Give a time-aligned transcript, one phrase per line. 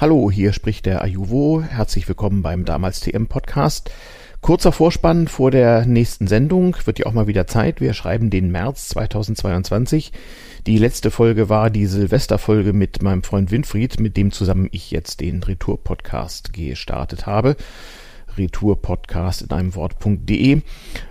[0.00, 1.60] Hallo, hier spricht der Ajuvo.
[1.60, 3.90] Herzlich willkommen beim damals TM Podcast.
[4.40, 6.74] Kurzer Vorspann vor der nächsten Sendung.
[6.86, 7.82] Wird ja auch mal wieder Zeit.
[7.82, 10.12] Wir schreiben den März 2022.
[10.66, 15.20] Die letzte Folge war die Silvesterfolge mit meinem Freund Winfried, mit dem zusammen ich jetzt
[15.20, 17.54] den Retour Podcast gestartet habe.
[18.38, 20.62] Retourpodcast in einem Wort.de.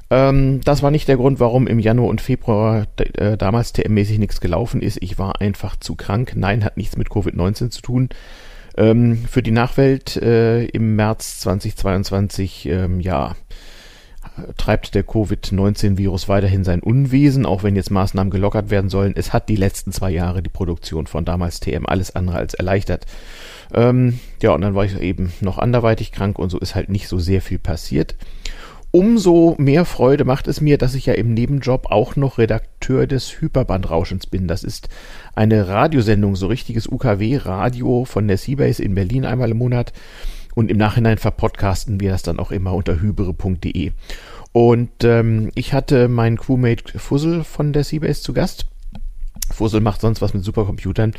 [0.09, 4.41] Ähm, das war nicht der Grund, warum im Januar und Februar äh, damals TM-mäßig nichts
[4.41, 4.97] gelaufen ist.
[5.03, 6.33] Ich war einfach zu krank.
[6.35, 8.09] Nein, hat nichts mit Covid-19 zu tun.
[8.79, 13.35] Ähm, für die Nachwelt äh, im März 2022, ähm, ja,
[14.55, 19.13] treibt der Covid-19-Virus weiterhin sein Unwesen, auch wenn jetzt Maßnahmen gelockert werden sollen.
[19.17, 23.05] Es hat die letzten zwei Jahre die Produktion von damals TM alles andere als erleichtert.
[23.73, 27.09] Ähm, ja, und dann war ich eben noch anderweitig krank und so ist halt nicht
[27.09, 28.15] so sehr viel passiert.
[28.91, 33.39] Umso mehr Freude macht es mir, dass ich ja im Nebenjob auch noch Redakteur des
[33.39, 34.47] Hyperbandrauschens bin.
[34.47, 34.89] Das ist
[35.35, 39.93] eine Radiosendung, so richtiges UKW-Radio von der Seabase in Berlin einmal im Monat.
[40.55, 43.91] Und im Nachhinein verpodcasten wir das dann auch immer unter hybere.de.
[44.53, 48.65] Und ähm, ich hatte meinen Crewmate Fussel von der Seabase zu Gast.
[49.51, 51.13] Fussel macht sonst was mit Supercomputern,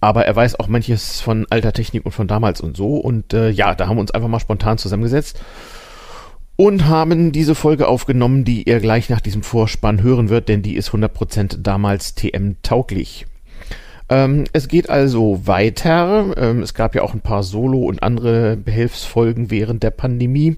[0.00, 2.96] aber er weiß auch manches von alter Technik und von damals und so.
[2.96, 5.40] Und äh, ja, da haben wir uns einfach mal spontan zusammengesetzt
[6.56, 10.76] und haben diese Folge aufgenommen, die ihr gleich nach diesem Vorspann hören wird, denn die
[10.76, 13.26] ist 100% damals TM tauglich.
[14.08, 16.34] Ähm, es geht also weiter.
[16.36, 20.56] Ähm, es gab ja auch ein paar Solo- und andere Behelfsfolgen während der Pandemie.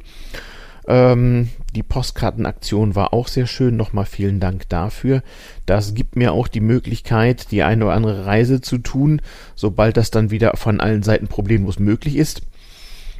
[0.86, 3.76] Ähm, die Postkartenaktion war auch sehr schön.
[3.76, 5.22] Nochmal vielen Dank dafür.
[5.66, 9.20] Das gibt mir auch die Möglichkeit, die eine oder andere Reise zu tun,
[9.54, 12.42] sobald das dann wieder von allen Seiten problemlos möglich ist.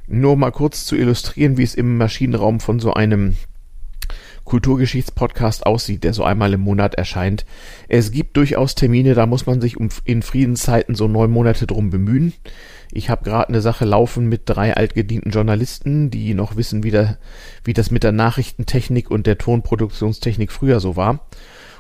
[0.09, 3.37] Nur mal kurz zu illustrieren, wie es im Maschinenraum von so einem
[4.49, 7.45] Kulturgeschichtspodcast aussieht, der so einmal im Monat erscheint.
[7.89, 11.91] Es gibt durchaus Termine, da muss man sich um in Friedenszeiten so neun Monate drum
[11.91, 12.33] bemühen.
[12.91, 17.19] Ich habe gerade eine Sache laufen mit drei altgedienten Journalisten, die noch wissen, wie, der,
[17.63, 21.27] wie das mit der Nachrichtentechnik und der Tonproduktionstechnik früher so war.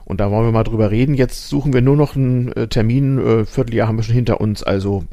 [0.04, 1.14] Und da wollen wir mal drüber reden.
[1.14, 3.18] Jetzt suchen wir nur noch einen äh, Termin.
[3.18, 4.62] Äh, Vierteljahr haben wir schon hinter uns.
[4.62, 5.04] Also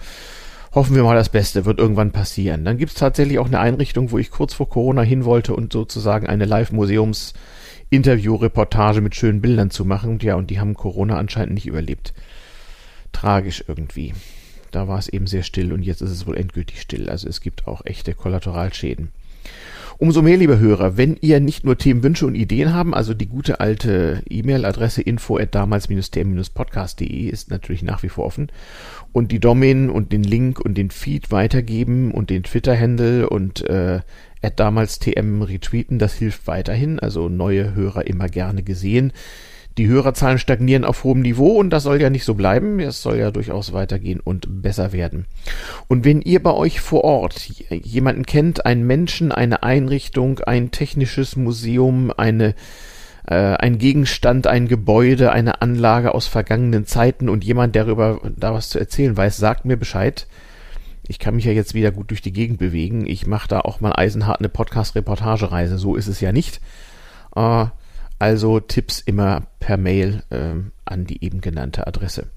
[0.76, 2.66] hoffen wir mal das Beste, wird irgendwann passieren.
[2.66, 5.72] Dann gibt es tatsächlich auch eine Einrichtung, wo ich kurz vor Corona hin wollte und
[5.72, 10.20] sozusagen eine Live-Museums-Interview-Reportage mit schönen Bildern zu machen.
[10.22, 12.14] Ja, und die haben Corona anscheinend nicht überlebt.
[13.14, 14.14] Tragisch irgendwie.
[14.72, 17.10] Da war es eben sehr still und jetzt ist es wohl endgültig still.
[17.10, 19.14] Also es gibt auch echte Kollateralschäden.
[19.98, 23.62] Umso mehr, liebe Hörer, wenn ihr nicht nur Themenwünsche und Ideen haben, also die gute
[23.62, 28.52] alte E-Mail-Adresse info at damals-der-podcast.de ist natürlich nach wie vor offen
[29.14, 34.02] und die Domain und den Link und den Feed weitergeben und den Twitter-Handle und äh,
[34.42, 39.14] at damals TM retweeten, das hilft weiterhin, also neue Hörer immer gerne gesehen.
[39.78, 42.80] Die Hörerzahlen stagnieren auf hohem Niveau und das soll ja nicht so bleiben.
[42.80, 45.26] Es soll ja durchaus weitergehen und besser werden.
[45.88, 51.36] Und wenn ihr bei euch vor Ort jemanden kennt, einen Menschen, eine Einrichtung, ein technisches
[51.36, 52.56] Museum, eine
[53.28, 58.54] äh, ein Gegenstand, ein Gebäude, eine Anlage aus vergangenen Zeiten und jemand, der darüber da
[58.54, 60.28] was zu erzählen weiß, sagt mir Bescheid.
[61.08, 63.06] Ich kann mich ja jetzt wieder gut durch die Gegend bewegen.
[63.06, 65.78] Ich mache da auch mal eisenhart eine Podcast-Reportagereise.
[65.78, 66.62] So ist es ja nicht.
[67.36, 67.66] Äh,
[68.20, 72.28] also Tipps immer per Mail ähm, an die eben genannte Adresse.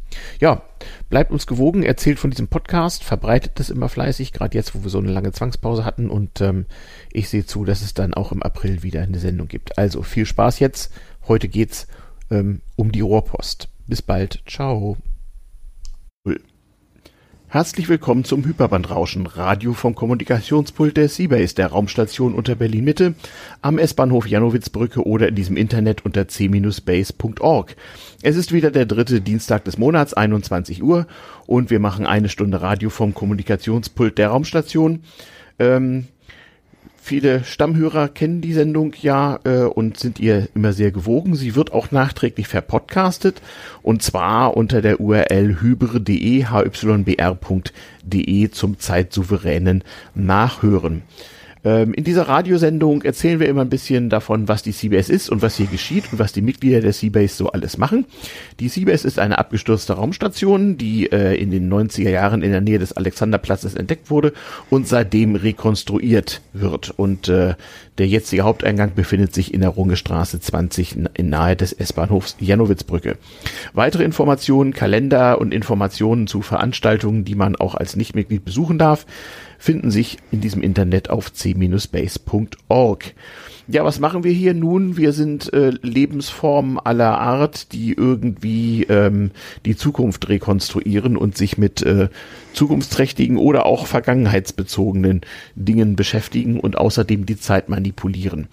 [0.40, 0.62] Ja,
[1.10, 4.90] bleibt uns gewogen, erzählt von diesem Podcast, verbreitet das immer fleißig, gerade jetzt, wo wir
[4.90, 6.66] so eine lange Zwangspause hatten und ähm,
[7.12, 9.78] ich sehe zu, dass es dann auch im April wieder eine Sendung gibt.
[9.78, 10.92] Also viel Spaß jetzt.
[11.28, 11.86] Heute geht's
[12.30, 13.68] ähm, um die Rohrpost.
[13.86, 14.42] Bis bald.
[14.46, 14.96] Ciao.
[17.50, 23.14] Herzlich willkommen zum Hyperbandrauschen, Radio vom Kommunikationspult der Seabase, der Raumstation unter Berlin Mitte,
[23.62, 27.74] am S-Bahnhof Janowitzbrücke oder in diesem Internet unter c-base.org.
[28.20, 31.06] Es ist wieder der dritte Dienstag des Monats, 21 Uhr,
[31.46, 35.00] und wir machen eine Stunde Radio vom Kommunikationspult der Raumstation.
[35.58, 36.06] Ähm,
[37.00, 41.36] Viele Stammhörer kennen die Sendung ja äh, und sind ihr immer sehr gewogen.
[41.36, 43.40] Sie wird auch nachträglich verpodcastet
[43.82, 47.70] und zwar unter der URL hybre.de hybr.de
[48.50, 49.84] zum zeitsouveränen
[50.14, 51.02] Nachhören.
[51.64, 55.42] Ähm, in dieser Radiosendung erzählen wir immer ein bisschen davon, was die CBS ist und
[55.42, 58.06] was hier geschieht und was die Mitglieder der Seabase so alles machen.
[58.60, 62.78] Die Seabase ist eine abgestürzte Raumstation, die äh, in den 90er Jahren in der Nähe
[62.78, 64.32] des Alexanderplatzes entdeckt wurde
[64.70, 66.90] und seitdem rekonstruiert wird.
[66.96, 67.54] Und äh,
[67.98, 73.16] der jetzige Haupteingang befindet sich in der Rungestraße 20 in nahe des S-Bahnhofs Janowitzbrücke.
[73.72, 79.06] Weitere Informationen, Kalender und Informationen zu Veranstaltungen, die man auch als Nichtmitglied besuchen darf,
[79.58, 83.14] finden sich in diesem Internet auf c rc-base.org.
[83.70, 84.96] Ja, was machen wir hier nun?
[84.96, 89.30] Wir sind äh, Lebensformen aller Art, die irgendwie ähm,
[89.66, 92.08] die Zukunft rekonstruieren und sich mit äh,
[92.58, 95.20] zukunftsträchtigen oder auch vergangenheitsbezogenen
[95.54, 98.48] Dingen beschäftigen und außerdem die Zeit manipulieren.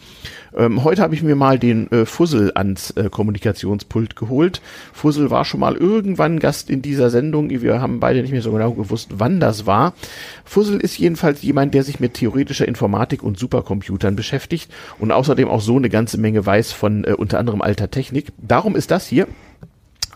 [0.56, 4.62] Ähm, heute habe ich mir mal den äh, Fussel ans äh, Kommunikationspult geholt.
[4.94, 7.50] Fussel war schon mal irgendwann Gast in dieser Sendung.
[7.50, 9.96] Wir haben beide nicht mehr so genau gewusst, wann das war.
[10.44, 15.62] Fussel ist jedenfalls jemand, der sich mit theoretischer Informatik und Supercomputern beschäftigt und außerdem auch
[15.62, 18.28] so eine ganze Menge weiß von äh, unter anderem alter Technik.
[18.38, 19.28] Darum ist das hier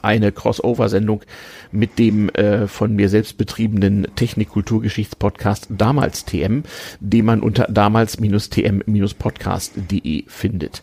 [0.02, 1.22] eine Crossover-Sendung
[1.72, 6.64] mit dem äh, von mir selbst betriebenen Technik-Kulturgeschichts-Podcast damals TM,
[7.00, 10.82] den man unter damals-tm-podcast.de findet.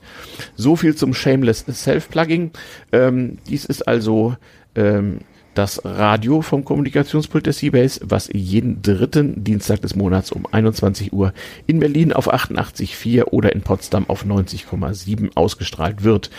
[0.57, 2.53] So viel zum Shameless Self-Plugging.
[2.93, 4.37] Ähm, dies ist also
[4.75, 5.21] ähm,
[5.57, 11.33] das Radio vom Kommunikationspult der Seabase, was jeden dritten Dienstag des Monats um 21 Uhr
[11.67, 16.31] in Berlin auf 88.4 oder in Potsdam auf 90,7 ausgestrahlt wird.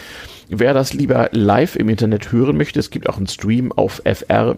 [0.50, 4.50] Wer das lieber live im Internet hören möchte, es gibt auch einen Stream auf fr-bb.org.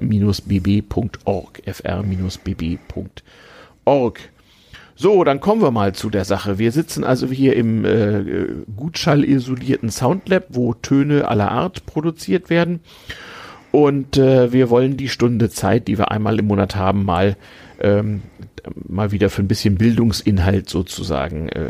[1.66, 3.00] fr-bb.org.
[4.96, 6.60] So, dann kommen wir mal zu der Sache.
[6.60, 12.82] Wir sitzen also hier im äh, gutschallisolierten Soundlab, wo Töne aller Art produziert werden.
[13.72, 17.38] Und äh, wir wollen die Stunde Zeit, die wir einmal im Monat haben, mal
[17.80, 18.22] ähm,
[18.88, 21.70] mal wieder für ein bisschen Bildungsinhalt sozusagen äh,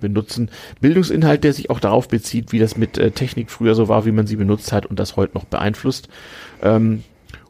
[0.00, 0.50] benutzen.
[0.80, 4.12] Bildungsinhalt, der sich auch darauf bezieht, wie das mit äh, Technik früher so war, wie
[4.12, 6.08] man sie benutzt hat und das heute noch beeinflusst.
[6.62, 7.04] Ähm,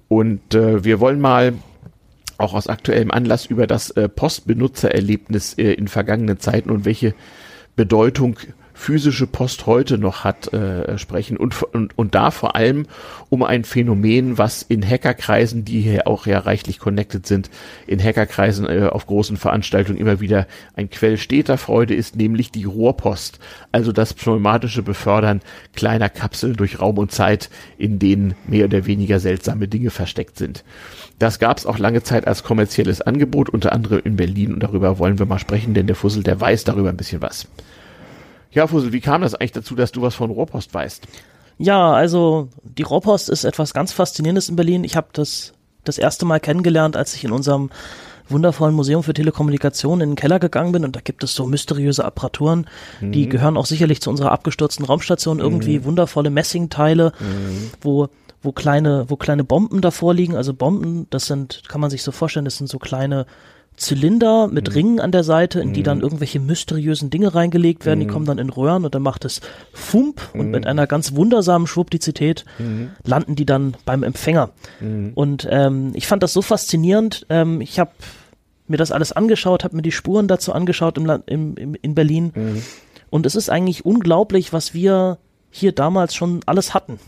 [0.08, 1.54] und äh, wir wollen mal
[2.38, 7.14] auch aus aktuellem Anlass über das äh, Postbenutzererlebnis äh, in vergangenen Zeiten und welche
[7.75, 8.38] Bedeutung
[8.78, 12.86] physische Post heute noch hat, äh, sprechen und, und, und da vor allem
[13.28, 17.50] um ein Phänomen, was in Hackerkreisen, die hier auch ja reichlich connected sind,
[17.88, 20.46] in Hackerkreisen äh, auf großen Veranstaltungen immer wieder
[20.76, 23.40] ein Quell steter Freude ist, nämlich die Rohrpost,
[23.72, 25.40] also das pneumatische Befördern
[25.75, 30.62] kleiner Kapseln durch Raum und Zeit, in denen mehr oder weniger seltsame Dinge versteckt sind.
[31.19, 35.00] Das gab es auch lange Zeit als kommerzielles Angebot, unter anderem in Berlin und darüber
[35.00, 37.48] wollen wir mal sprechen, denn der Fussel, der weiß darüber ein bisschen was.
[38.50, 41.06] Ja, Fussel, wie kam das eigentlich dazu, dass du was von Rohrpost weißt?
[41.59, 44.85] Ja, also die Rohrpost ist etwas ganz Faszinierendes in Berlin.
[44.85, 45.53] Ich habe das
[45.85, 47.71] das erste Mal kennengelernt, als ich in unserem
[48.29, 52.05] wundervollen Museum für Telekommunikation in den Keller gegangen bin und da gibt es so mysteriöse
[52.05, 52.67] Apparaturen,
[53.00, 53.12] mhm.
[53.12, 55.85] die gehören auch sicherlich zu unserer abgestürzten Raumstation, irgendwie mhm.
[55.85, 57.71] wundervolle Messingteile, mhm.
[57.81, 58.09] wo
[58.41, 62.12] wo kleine wo kleine Bomben davor liegen, also Bomben, das sind kann man sich so
[62.12, 63.27] vorstellen, das sind so kleine
[63.78, 64.75] Zylinder mit mhm.
[64.75, 66.04] Ringen an der Seite, in die dann mhm.
[66.04, 68.00] irgendwelche mysteriösen Dinge reingelegt werden.
[68.00, 68.10] Die mhm.
[68.10, 69.40] kommen dann in Röhren und dann macht es
[69.72, 72.44] Fump und mit einer ganz wundersamen Schwuppdizität
[73.04, 74.50] landen die dann beim Empfänger.
[75.14, 77.26] Und ähm, ich fand das so faszinierend.
[77.28, 77.92] Ähm, ich habe
[78.66, 82.62] mir das alles angeschaut, habe mir die Spuren dazu angeschaut im, im, im, in Berlin.
[83.10, 85.19] Und es ist eigentlich unglaublich, was wir
[85.50, 86.98] hier damals schon alles hatten.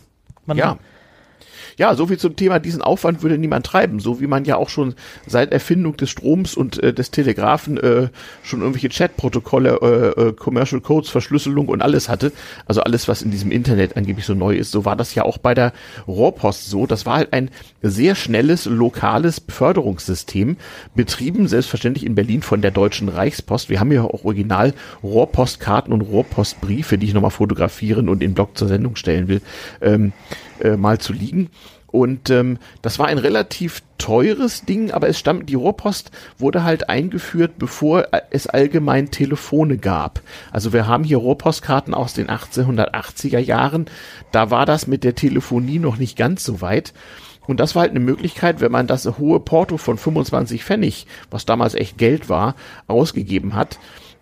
[0.46, 0.78] Man, ja
[1.80, 4.68] ja, so viel zum Thema, diesen Aufwand würde niemand treiben, so wie man ja auch
[4.68, 4.94] schon
[5.26, 8.08] seit Erfindung des Stroms und äh, des Telegraphen äh,
[8.42, 12.32] schon irgendwelche Chatprotokolle, äh, äh, Commercial Codes, Verschlüsselung und alles hatte.
[12.66, 14.72] Also alles, was in diesem Internet angeblich so neu ist.
[14.72, 15.72] So war das ja auch bei der
[16.06, 16.86] Rohrpost so.
[16.86, 17.48] Das war halt ein
[17.80, 20.58] sehr schnelles, lokales Beförderungssystem,
[20.94, 23.70] betrieben selbstverständlich in Berlin von der Deutschen Reichspost.
[23.70, 28.58] Wir haben ja auch original Rohrpostkarten und Rohrpostbriefe, die ich nochmal fotografieren und in Blog
[28.58, 29.40] zur Sendung stellen will.
[29.80, 30.12] Ähm,
[30.60, 31.50] äh, mal zu liegen.
[31.90, 36.88] Und ähm, das war ein relativ teures Ding, aber es stammt, die Rohrpost wurde halt
[36.88, 40.22] eingeführt, bevor es allgemein Telefone gab.
[40.52, 43.86] Also wir haben hier Rohrpostkarten aus den 1880er Jahren.
[44.30, 46.94] Da war das mit der Telefonie noch nicht ganz so weit.
[47.46, 51.46] Und das war halt eine Möglichkeit, wenn man das hohe Porto von 25 Pfennig, was
[51.46, 52.54] damals echt Geld war,
[52.86, 53.80] ausgegeben hat,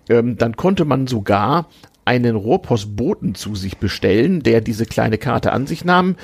[0.09, 1.67] ähm, dann konnte man sogar
[2.09, 6.17] einen Rohrpostboten zu sich bestellen, der diese kleine Karte an sich nahm,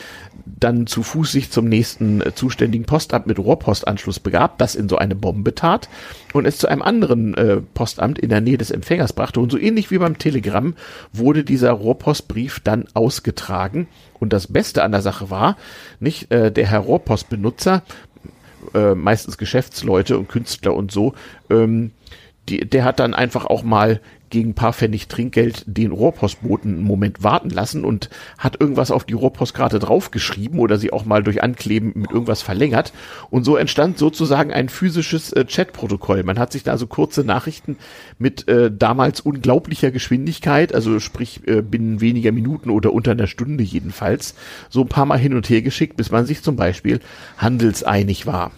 [0.46, 4.96] dann zu Fuß sich zum nächsten äh, zuständigen Postamt mit Rohrpostanschluss begab, das in so
[4.96, 5.90] eine Bombe tat
[6.32, 9.40] und es zu einem anderen äh, Postamt in der Nähe des Empfängers brachte.
[9.40, 10.74] Und so ähnlich wie beim Telegramm
[11.12, 13.86] wurde dieser Rohrpostbrief dann ausgetragen.
[14.18, 15.58] Und das Beste an der Sache war,
[16.00, 17.82] nicht äh, der Herr Rohrpostbenutzer,
[18.72, 21.12] äh, meistens Geschäftsleute und Künstler und so,
[21.50, 21.90] ähm,
[22.48, 24.00] die, der hat dann einfach auch mal
[24.34, 29.04] gegen ein paar Pfennig Trinkgeld den Rohrpostboten einen Moment warten lassen und hat irgendwas auf
[29.04, 32.92] die Rohrpostkarte draufgeschrieben oder sie auch mal durch Ankleben mit irgendwas verlängert.
[33.30, 36.24] Und so entstand sozusagen ein physisches äh, Chatprotokoll.
[36.24, 37.76] Man hat sich da also kurze Nachrichten
[38.18, 43.62] mit äh, damals unglaublicher Geschwindigkeit, also sprich äh, binnen weniger Minuten oder unter einer Stunde
[43.62, 44.34] jedenfalls,
[44.68, 46.98] so ein paar Mal hin und her geschickt, bis man sich zum Beispiel
[47.38, 48.50] handelseinig war.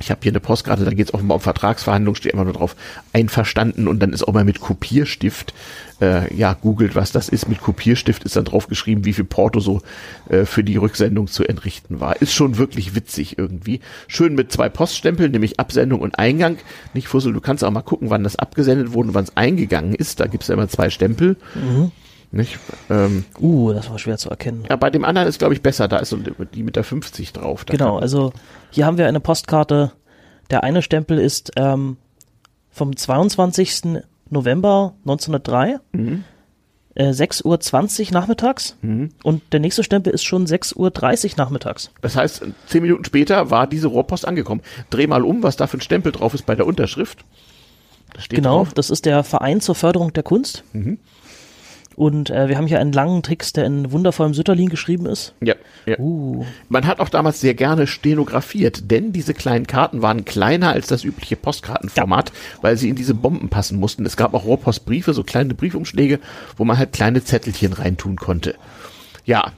[0.00, 2.74] Ich habe hier eine Postkarte, da geht es mal um Vertragsverhandlungen, steht immer nur drauf,
[3.12, 5.54] einverstanden und dann ist auch mal mit Kopierstift,
[6.00, 7.48] äh, ja, googelt, was das ist.
[7.48, 9.82] Mit Kopierstift ist dann drauf geschrieben, wie viel Porto so
[10.28, 12.20] äh, für die Rücksendung zu entrichten war.
[12.20, 13.80] Ist schon wirklich witzig irgendwie.
[14.08, 16.58] Schön mit zwei Poststempeln, nämlich Absendung und Eingang.
[16.92, 19.94] Nicht Fussel, du kannst auch mal gucken, wann das abgesendet wurde und wann es eingegangen
[19.94, 20.18] ist.
[20.18, 21.36] Da gibt's ja immer zwei Stempel.
[21.54, 21.92] Mhm.
[22.34, 22.58] Nicht?
[22.90, 24.64] Ähm, uh, das war schwer zu erkennen.
[24.68, 25.86] Ja, bei dem anderen ist, glaube ich, besser.
[25.86, 27.64] Da ist so die mit der 50 drauf.
[27.64, 28.32] Da genau, also
[28.70, 29.92] hier haben wir eine Postkarte.
[30.50, 31.96] Der eine Stempel ist ähm,
[32.70, 34.00] vom 22.
[34.30, 35.78] November 1903.
[35.92, 36.24] Mhm.
[36.96, 39.08] Äh, 6.20 Uhr nachmittags mhm.
[39.24, 41.90] und der nächste Stempel ist schon 6.30 Uhr nachmittags.
[42.02, 44.60] Das heißt, zehn Minuten später war diese Rohrpost angekommen.
[44.90, 47.24] Dreh mal um, was da für ein Stempel drauf ist bei der Unterschrift.
[48.12, 48.74] Das genau, drauf.
[48.74, 50.62] das ist der Verein zur Förderung der Kunst.
[50.72, 50.98] Mhm.
[51.96, 55.34] Und äh, wir haben hier einen langen Text, der in wundervollem Sütterlin geschrieben ist.
[55.40, 55.54] Ja.
[55.86, 55.98] ja.
[55.98, 56.44] Uh.
[56.68, 61.04] Man hat auch damals sehr gerne stenografiert, denn diese kleinen Karten waren kleiner als das
[61.04, 62.34] übliche Postkartenformat, ja.
[62.62, 64.06] weil sie in diese Bomben passen mussten.
[64.06, 66.20] Es gab auch Rohrpostbriefe, so kleine Briefumschläge,
[66.56, 68.54] wo man halt kleine Zettelchen reintun konnte.
[69.24, 69.52] Ja,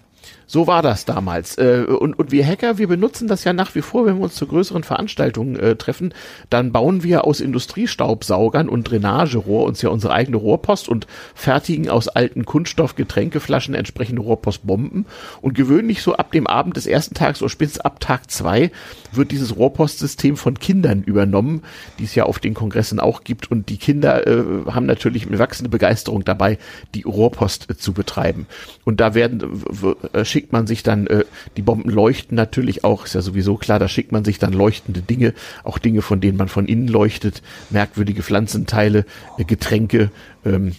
[0.47, 1.59] so war das damals.
[1.59, 4.37] Äh, und, und wir Hacker, wir benutzen das ja nach wie vor, wenn wir uns
[4.37, 6.15] zu größeren Veranstaltungen äh, treffen,
[6.51, 12.09] dann bauen wir aus Industriestaubsaugern und Drainagerohr uns ja unsere eigene Rohrpost und fertigen aus
[12.09, 15.07] alten Kunststoffgetränkeflaschen entsprechende Rohrpostbomben.
[15.43, 18.71] Und gewöhnlich so ab dem Abend des ersten Tages oder spätestens ab Tag zwei
[19.13, 21.63] wird dieses Rohrpostsystem von Kindern übernommen,
[21.99, 23.51] die es ja auf den Kongressen auch gibt.
[23.51, 26.59] Und die Kinder äh, haben natürlich eine wachsende Begeisterung dabei,
[26.95, 28.47] die Rohrpost äh, zu betreiben.
[28.85, 29.63] Und da werden
[30.13, 31.25] äh, schickt man sich dann, äh,
[31.57, 35.01] die Bomben leuchten natürlich auch, ist ja sowieso klar, da schickt man sich dann leuchtende
[35.01, 35.33] Dinge,
[35.65, 37.41] auch Dinge, von denen man von innen leuchtet,
[37.71, 39.07] merkwürdige Pflanzenteile,
[39.39, 40.11] äh, Getränke,
[40.45, 40.73] ähm,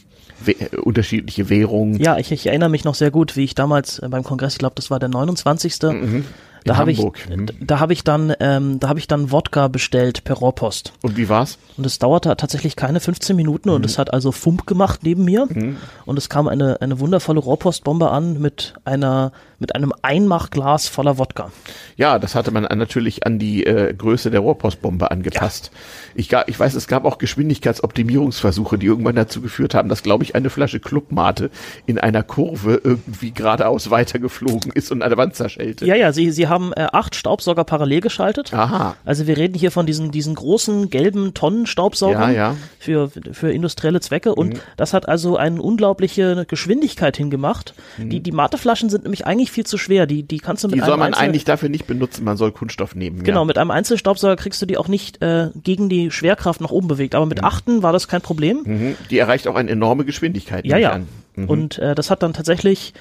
[0.83, 1.99] unterschiedliche Währungen.
[1.99, 4.59] Ja, ich, ich, erinnere mich noch sehr gut, wie ich damals äh, beim Kongress, ich
[4.59, 5.81] glaube, das war der 29.
[5.81, 6.25] Mhm
[6.67, 7.47] da habe ich, hm.
[7.59, 10.93] da habe ich dann, ähm, da habe ich dann Wodka bestellt per Rohrpost.
[11.01, 11.57] Und wie war's?
[11.77, 13.75] Und es dauerte tatsächlich keine 15 Minuten mhm.
[13.75, 15.47] und es hat also Fump gemacht neben mir.
[15.49, 15.77] Mhm.
[16.05, 21.51] Und es kam eine, eine wundervolle Rohrpostbombe an mit einer, mit einem Einmachglas voller Wodka.
[21.95, 25.71] Ja, das hatte man natürlich an die äh, Größe der Rohrpostbombe angepasst.
[25.73, 26.41] Ja.
[26.43, 30.35] Ich, ich weiß, es gab auch Geschwindigkeitsoptimierungsversuche, die irgendwann dazu geführt haben, dass, glaube ich,
[30.35, 31.49] eine Flasche Clubmate
[31.85, 35.85] in einer Kurve irgendwie geradeaus weitergeflogen ist und eine Wand zerschellte.
[35.85, 38.53] Ja, ja, sie, sie haben äh, acht Staubsauger parallel geschaltet.
[38.53, 38.95] Aha.
[39.05, 42.55] Also wir reden hier von diesen, diesen großen gelben Tonnenstaubsaugern ja, ja.
[42.79, 44.59] Für, für industrielle Zwecke und mhm.
[44.75, 47.73] das hat also eine unglaubliche Geschwindigkeit hingemacht.
[47.97, 48.09] Mhm.
[48.09, 50.05] Die, die Mateflaschen sind nämlich eigentlich viel zu schwer.
[50.05, 52.51] Die, die kannst du mit Die soll man Einzel eigentlich dafür nicht benutzen, man soll
[52.51, 53.23] Kunststoff nehmen.
[53.23, 53.45] Genau, ja.
[53.45, 57.15] mit einem Einzelstaubsauger kriegst du die auch nicht äh, gegen die Schwerkraft nach oben bewegt.
[57.15, 57.45] Aber mit mhm.
[57.45, 58.61] achten war das kein Problem.
[58.65, 58.95] Mhm.
[59.09, 60.65] Die erreicht auch eine enorme Geschwindigkeit.
[60.65, 61.01] Ja, ja.
[61.35, 61.49] Mhm.
[61.49, 62.93] Und äh, das hat dann tatsächlich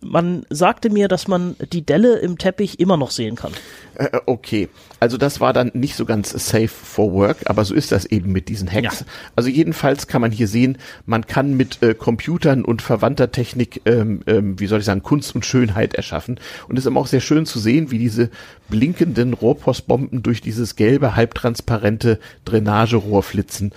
[0.00, 3.52] man sagte mir, dass man die Delle im Teppich immer noch sehen kann.
[3.94, 4.68] Äh, äh, okay,
[5.00, 8.32] also das war dann nicht so ganz safe for work, aber so ist das eben
[8.32, 9.00] mit diesen Hacks.
[9.00, 9.06] Ja.
[9.36, 14.20] Also jedenfalls kann man hier sehen, man kann mit äh, Computern und verwandter Technik, ähm,
[14.26, 16.38] ähm, wie soll ich sagen, Kunst und Schönheit erschaffen.
[16.68, 18.30] Und es ist immer auch sehr schön zu sehen, wie diese
[18.68, 23.72] blinkenden Rohrpostbomben durch dieses gelbe, halbtransparente Drainagerohr flitzen.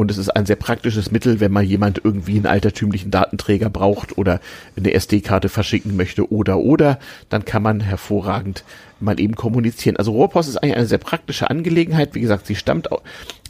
[0.00, 4.16] Und es ist ein sehr praktisches Mittel, wenn mal jemand irgendwie einen altertümlichen Datenträger braucht
[4.16, 4.40] oder
[4.74, 8.64] eine SD-Karte verschicken möchte oder oder, dann kann man hervorragend
[8.98, 9.98] mal eben kommunizieren.
[9.98, 12.14] Also Rohrpost ist eigentlich eine sehr praktische Angelegenheit.
[12.14, 12.88] Wie gesagt, sie stammt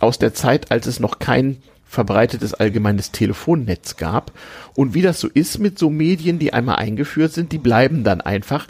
[0.00, 4.32] aus der Zeit, als es noch kein verbreitetes allgemeines Telefonnetz gab.
[4.74, 8.20] Und wie das so ist mit so Medien, die einmal eingeführt sind, die bleiben dann
[8.20, 8.66] einfach.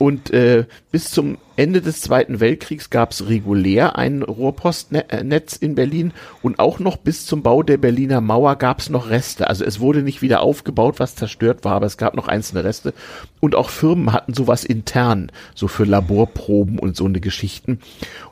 [0.00, 6.14] Und äh, bis zum Ende des Zweiten Weltkriegs gab es regulär ein Rohrpostnetz in Berlin
[6.40, 9.46] und auch noch bis zum Bau der Berliner Mauer gab es noch Reste.
[9.46, 12.94] Also es wurde nicht wieder aufgebaut, was zerstört war, aber es gab noch einzelne Reste.
[13.40, 17.80] Und auch Firmen hatten sowas intern, so für Laborproben und so eine Geschichten.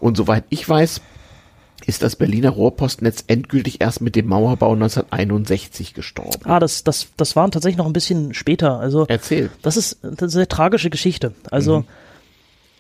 [0.01, 1.03] Und soweit ich weiß,
[1.87, 6.41] ist das Berliner Rohrpostnetz endgültig erst mit dem Mauerbau 1961 gestorben.
[6.45, 8.79] Ah, das, das, das waren tatsächlich noch ein bisschen später.
[8.79, 9.51] Also, Erzähl.
[9.63, 11.33] Das ist eine sehr tragische Geschichte.
[11.51, 11.85] Also, mhm.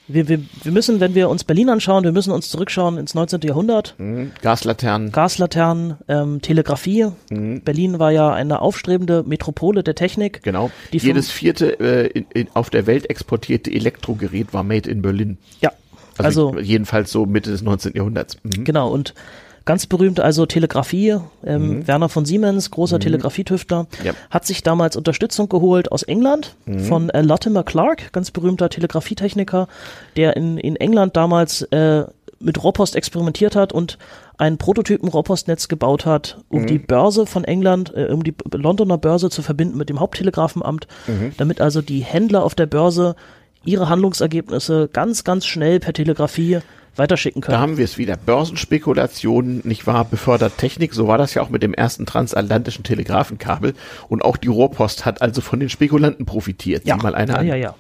[0.09, 3.41] wir, wir, wir müssen, wenn wir uns Berlin anschauen, wir müssen uns zurückschauen ins 19.
[3.43, 3.95] Jahrhundert.
[3.99, 4.33] Mhm.
[4.43, 5.13] Gaslaternen.
[5.13, 7.07] Gaslaternen, ähm, Telegrafie.
[7.31, 7.63] Mhm.
[7.63, 10.43] Berlin war ja eine aufstrebende Metropole der Technik.
[10.43, 10.71] Genau.
[10.91, 15.39] Jedes vierte äh, in, in, auf der Welt exportierte Elektrogerät war made in Berlin.
[15.61, 15.73] Ja,
[16.19, 17.95] also, also jedenfalls so Mitte des 19.
[17.95, 18.37] Jahrhunderts.
[18.43, 18.65] Mhm.
[18.65, 19.15] Genau, und
[19.69, 21.19] ganz berühmt also Telegrafie.
[21.45, 21.87] Ähm, mhm.
[21.87, 23.01] Werner von Siemens, großer mhm.
[23.01, 24.13] Telegrafietüftler, ja.
[24.31, 26.81] hat sich damals Unterstützung geholt aus England mhm.
[26.81, 29.69] von äh, Latimer Clark, ganz berühmter Telegrafietechniker,
[30.17, 32.05] der in, in England damals äh,
[32.41, 33.99] mit Rohrpost experimentiert hat und
[34.39, 36.67] ein Prototypen Rohrpostnetz gebaut hat, um mhm.
[36.67, 41.33] die Börse von England, äh, um die Londoner Börse zu verbinden mit dem Haupttelegrafenamt, mhm.
[41.37, 43.17] damit also die Händler auf der Börse
[43.65, 46.59] ihre Handlungsergebnisse ganz, ganz schnell per Telegrafie
[46.97, 47.55] weiterschicken können.
[47.55, 48.17] Da haben wir es wieder.
[48.17, 50.95] Börsenspekulationen, nicht wahr, befördert Technik.
[50.95, 53.75] So war das ja auch mit dem ersten transatlantischen Telegrafenkabel.
[54.09, 56.87] Und auch die Rohrpost hat also von den Spekulanten profitiert.
[56.87, 56.97] ja.
[56.97, 57.47] Mal eine ja, an.
[57.47, 57.75] ja,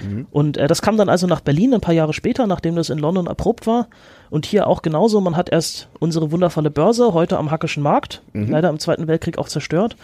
[0.00, 0.24] ja.
[0.30, 2.98] Und äh, das kam dann also nach Berlin ein paar Jahre später, nachdem das in
[2.98, 3.88] London erprobt war.
[4.30, 5.20] Und hier auch genauso.
[5.20, 9.46] Man hat erst unsere wundervolle Börse, heute am Hackischen Markt, leider im Zweiten Weltkrieg auch
[9.48, 9.96] zerstört,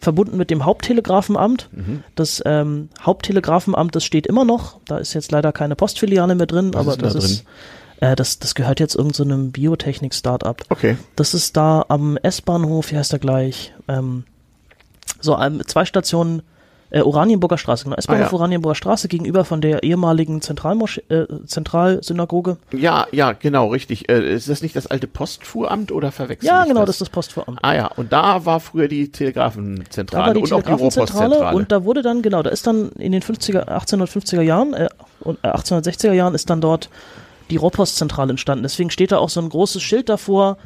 [0.00, 1.68] verbunden mit dem Haupttelegrafenamt.
[2.14, 4.78] Das ähm, Haupttelegrafenamt, das steht immer noch.
[4.86, 7.44] Da ist jetzt leider keine Postfiliale mehr drin, Was aber ist denn das da ist.
[8.00, 10.60] Äh, das, das gehört jetzt irgendeinem Biotechnik-Startup.
[10.70, 10.96] Okay.
[11.16, 13.74] Das ist da am S-Bahnhof, wie heißt er gleich?
[13.88, 14.24] Ähm,
[15.20, 16.42] so, ähm, zwei Stationen,
[16.94, 17.96] äh, Oranienburger Straße, genau.
[17.96, 18.32] S-Bahnhof Ah, ja.
[18.32, 22.56] Oranienburger Straße gegenüber von der ehemaligen Zentralmosch äh, Zentralsynagoge.
[22.72, 24.08] Ja, ja, genau, richtig.
[24.08, 26.50] Äh, ist das nicht das alte Postfuhramt oder verwechselt?
[26.50, 27.58] Ja, genau, das ist das Postvoramt.
[27.62, 31.54] Ah ja, und da war früher die Telegrafenzentrale die und auch die Rohrpostzentrale.
[31.56, 34.88] und da wurde dann, genau, da ist dann in den 50er, 1850er Jahren äh,
[35.20, 36.90] und äh, 1860er Jahren ist dann dort
[37.50, 38.62] die Rohrpostzentrale entstanden.
[38.62, 40.56] Deswegen steht da auch so ein großes Schild davor,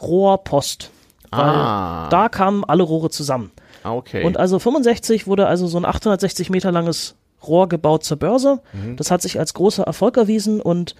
[0.00, 0.90] Rohrpost.
[1.30, 1.50] Weil Hm.
[1.60, 2.08] Ah.
[2.10, 3.50] da kamen alle Rohre zusammen.
[3.84, 4.24] Ah, okay.
[4.24, 7.14] Und also 65 wurde also so ein 860 Meter langes
[7.46, 8.60] Rohr gebaut zur Börse.
[8.72, 8.96] Mhm.
[8.96, 10.94] Das hat sich als großer Erfolg erwiesen und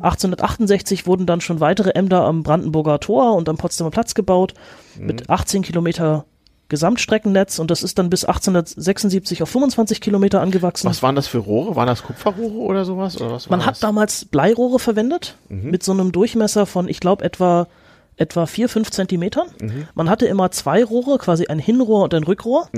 [0.00, 4.54] 1868 wurden dann schon weitere Ämter am Brandenburger Tor und am Potsdamer Platz gebaut
[4.98, 5.06] Mhm.
[5.06, 6.24] mit 18 Kilometer
[6.68, 10.88] Gesamtstreckennetz und das ist dann bis 1876 auf 25 Kilometer angewachsen.
[10.88, 11.76] was waren das für Rohre?
[11.76, 13.16] Waren das Kupferrohre oder sowas?
[13.20, 13.80] Oder was war Man hat das?
[13.80, 15.70] damals Bleirohre verwendet Mhm.
[15.70, 17.68] mit so einem Durchmesser von, ich glaube, etwa
[18.16, 19.48] etwa vier, fünf Zentimetern.
[19.60, 19.88] Mhm.
[19.94, 22.68] Man hatte immer zwei Rohre, quasi ein Hinrohr und ein Rückrohr.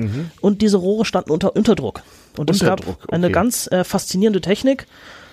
[0.40, 2.02] Und diese Rohre standen unter Unterdruck.
[2.36, 2.96] Und es gab Mhm.
[3.08, 3.32] Eine okay.
[3.32, 4.86] ganz äh, faszinierende Technik,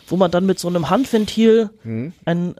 [0.07, 2.13] wo man dann mit so einem Handventil Mhm.
[2.25, 2.55] ein,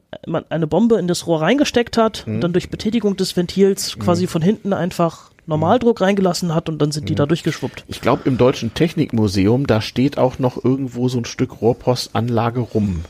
[0.50, 2.36] eine Bombe in das Rohr reingesteckt hat Mhm.
[2.36, 6.92] und dann durch Betätigung des Ventils quasi von hinten einfach Normaldruck reingelassen hat und dann
[6.92, 7.18] sind die Mhm.
[7.18, 7.84] da durchgeschwuppt.
[7.88, 13.02] Ich glaube, im Deutschen Technikmuseum, da steht auch noch irgendwo so ein Stück Rohrpostanlage rum.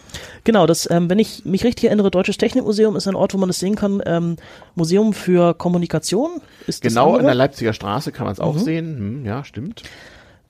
[0.44, 3.48] Genau, das, ähm, wenn ich mich richtig erinnere, Deutsches Technikmuseum ist ein Ort, wo man
[3.48, 4.02] das sehen kann.
[4.06, 4.36] Ähm,
[4.76, 7.28] Museum für Kommunikation ist das Genau an andere.
[7.28, 8.98] der Leipziger Straße kann man es auch sehen.
[8.98, 9.84] Hm, ja, stimmt.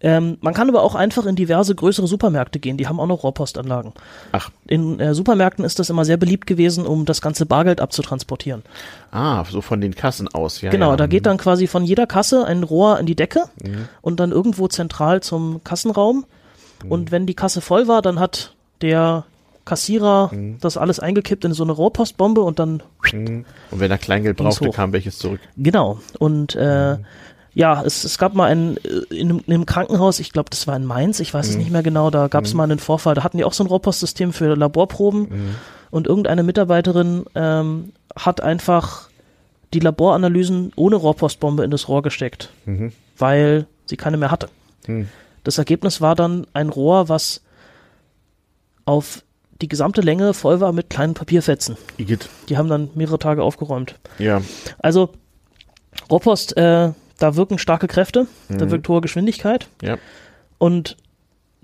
[0.02, 2.78] Ähm, man kann aber auch einfach in diverse größere Supermärkte gehen.
[2.78, 3.94] Die haben auch noch Rohrpostanlagen.
[4.34, 8.64] Ach, In äh, Supermärkten ist das immer sehr beliebt gewesen, um das ganze Bargeld abzutransportieren.
[9.12, 10.62] ah, so von den Kassen aus.
[10.62, 10.98] Ja, genau, ja.
[10.98, 13.88] da geht dann quasi von jeder Kasse ein Rohr in die Decke Mhm.
[14.02, 16.26] und dann irgendwo zentral zum Kassenraum.
[16.84, 16.92] Mhm.
[16.92, 19.24] Und wenn die Kasse voll war, dann hat der
[19.64, 20.58] Kassierer Mhm.
[20.60, 24.74] das alles eingekippt in so eine Rohrpostbombe und dann Und wenn er Kleingeld brauchte, hoch.
[24.76, 25.40] kam welches zurück.
[25.58, 26.00] Genau.
[26.20, 26.98] Und äh,
[27.56, 30.68] ja, es, es gab mal ein, äh, in einem, in einem Krankenhaus, ich glaube, das
[30.68, 33.16] war in Mainz, ich weiß es nicht mehr genau, da gab es mal einen Vorfall,
[33.16, 35.56] da hatten die auch so ein Rohrpostsystem für Laborproben
[35.90, 39.10] und irgendeine Mitarbeiterin ähm, hat einfach
[39.74, 42.50] die Laboranalysen ohne Rohrpostbombe in das Rohr gesteckt,
[43.18, 44.50] weil sie keine mehr hatte.
[45.44, 47.42] Das Ergebnis war dann ein Rohr, was
[48.84, 49.24] auf
[49.62, 51.78] die gesamte Länge voll war mit kleinen Papierfetzen.
[51.98, 52.28] Igitt.
[52.50, 53.96] Die haben dann mehrere Tage aufgeräumt.
[54.20, 54.42] Ja.
[54.80, 55.12] Also
[56.10, 59.98] Rohrpost, äh, da wirken starke Kräfte, da wirkt hohe Geschwindigkeit Ja.
[60.58, 60.98] und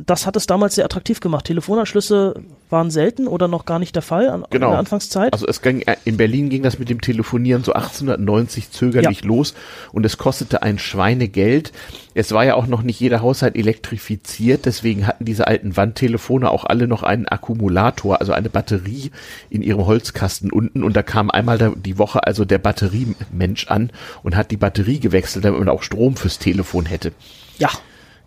[0.06, 1.46] das hat es damals sehr attraktiv gemacht.
[1.46, 2.36] Telefonanschlüsse
[2.70, 4.68] waren selten oder noch gar nicht der Fall an, Genau.
[4.68, 5.34] in der Anfangszeit.
[5.34, 9.54] Also es ging, äh, in Berlin ging das mit dem Telefonieren so 1890 zögerlich los
[9.92, 11.72] und es kostete ein Schweinegeld.
[12.14, 16.66] Es war ja auch noch nicht jeder Haushalt elektrifiziert, deswegen hatten diese alten Wandtelefone auch
[16.66, 19.12] alle noch einen Akkumulator, also eine Batterie
[19.50, 23.92] in ihrem Holzkasten unten und da kam einmal die Woche also der Batteriemensch an
[24.24, 27.12] und hat die Batterie gewechselt, damit man auch Strom fürs Telefon hätte.
[27.58, 27.70] ja,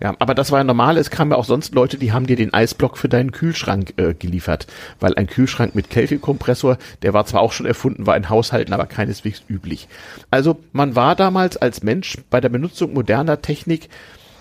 [0.04, 0.98] Ja, aber das war ja normal.
[0.98, 4.12] Es kamen ja auch sonst Leute, die haben dir den Eisblock für deinen Kühlschrank äh,
[4.12, 4.66] geliefert.
[5.00, 8.84] Weil ein Kühlschrank mit Kältekompressor, der war zwar auch schon erfunden, war in Haushalten, aber
[8.84, 9.88] keineswegs üblich.
[10.30, 13.88] Also man war damals als Mensch bei der Benutzung moderner Technik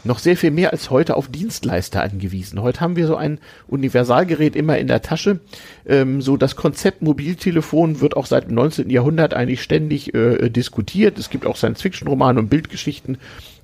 [0.04, 2.62] noch sehr viel mehr als heute auf Dienstleister angewiesen.
[2.62, 5.40] Heute haben wir so ein Universalgerät immer in der Tasche.
[5.88, 8.90] Ähm, so das Konzept Mobiltelefon wird auch seit dem 19.
[8.90, 11.18] Jahrhundert eigentlich ständig äh, diskutiert.
[11.18, 13.18] Es gibt auch Science-Fiction-Romane und Bildgeschichten,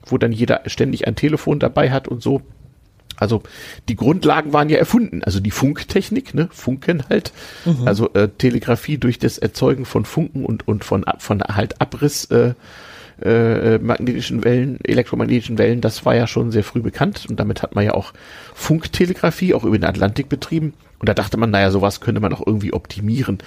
[0.06, 2.42] wo dann jeder ständig ein Telefon dabei hat und so.
[3.18, 3.44] Also
[3.90, 7.34] die Grundlagen waren ja erfunden, also die Funktechnik, ne, Funken halt,
[7.86, 12.54] also äh, Telegrafie durch das Erzeugen von Funken und und von von halt Abriss äh,
[13.22, 17.76] äh, magnetischen Wellen, elektromagnetischen Wellen, das war ja schon sehr früh bekannt und damit hat
[17.76, 18.14] man ja auch
[18.54, 22.46] Funktelegrafie auch über den Atlantik betrieben und da dachte man, naja, sowas könnte man auch
[22.46, 23.40] irgendwie optimieren.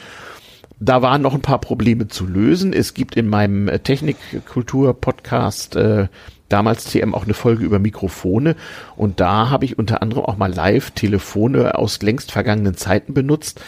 [0.80, 2.72] Da waren noch ein paar Probleme zu lösen.
[2.72, 6.08] Es gibt in meinem äh, Technikkultur-Podcast äh,
[6.52, 8.56] damals TM auch eine Folge über Mikrofone
[8.96, 13.60] und da habe ich unter anderem auch mal live Telefone aus längst vergangenen Zeiten benutzt.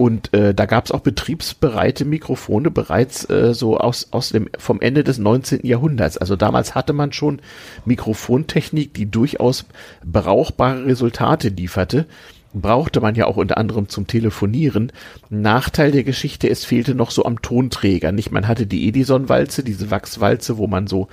[0.00, 4.80] Und äh, da gab es auch betriebsbereite Mikrofone bereits äh, so aus, aus dem vom
[4.80, 5.66] Ende des 19.
[5.66, 6.16] Jahrhunderts.
[6.16, 7.42] Also damals hatte man schon
[7.84, 9.66] Mikrofontechnik, die durchaus
[10.02, 12.06] brauchbare Resultate lieferte.
[12.52, 14.92] Brauchte man ja auch unter anderem zum Telefonieren.
[15.28, 18.12] Nachteil der Geschichte, es fehlte noch so am Tonträger.
[18.12, 21.08] Nicht, man hatte die Edison-Walze, diese Wachswalze, wo man so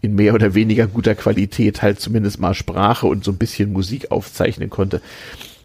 [0.00, 4.10] in mehr oder weniger guter Qualität halt zumindest mal Sprache und so ein bisschen Musik
[4.10, 5.00] aufzeichnen konnte.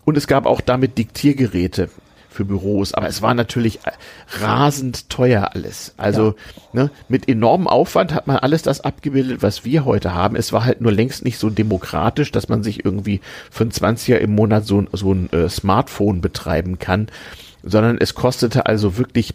[0.04, 1.90] Und es gab auch damit Diktiergeräte
[2.36, 3.80] für Büros, aber es war natürlich
[4.39, 5.93] rasend teuer alles.
[5.98, 6.36] Also
[6.74, 6.84] ja.
[6.84, 10.36] ne, mit enormem Aufwand hat man alles das abgebildet, was wir heute haben.
[10.36, 14.17] Es war halt nur längst nicht so demokratisch, dass man sich irgendwie für ein 20er
[14.17, 17.08] im Monat so, so ein äh, Smartphone betreiben kann,
[17.63, 19.34] sondern es kostete also wirklich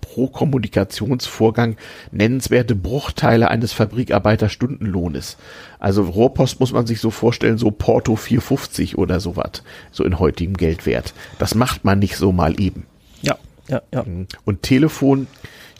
[0.00, 1.76] pro Kommunikationsvorgang
[2.10, 5.36] nennenswerte Bruchteile eines Fabrikarbeiterstundenlohnes.
[5.78, 10.56] Also Rohrpost muss man sich so vorstellen, so Porto 450 oder sowas, so in heutigem
[10.56, 11.14] Geldwert.
[11.38, 12.86] Das macht man nicht so mal eben.
[13.22, 13.36] Ja,
[13.68, 14.04] ja, ja.
[14.44, 15.26] Und Telefon,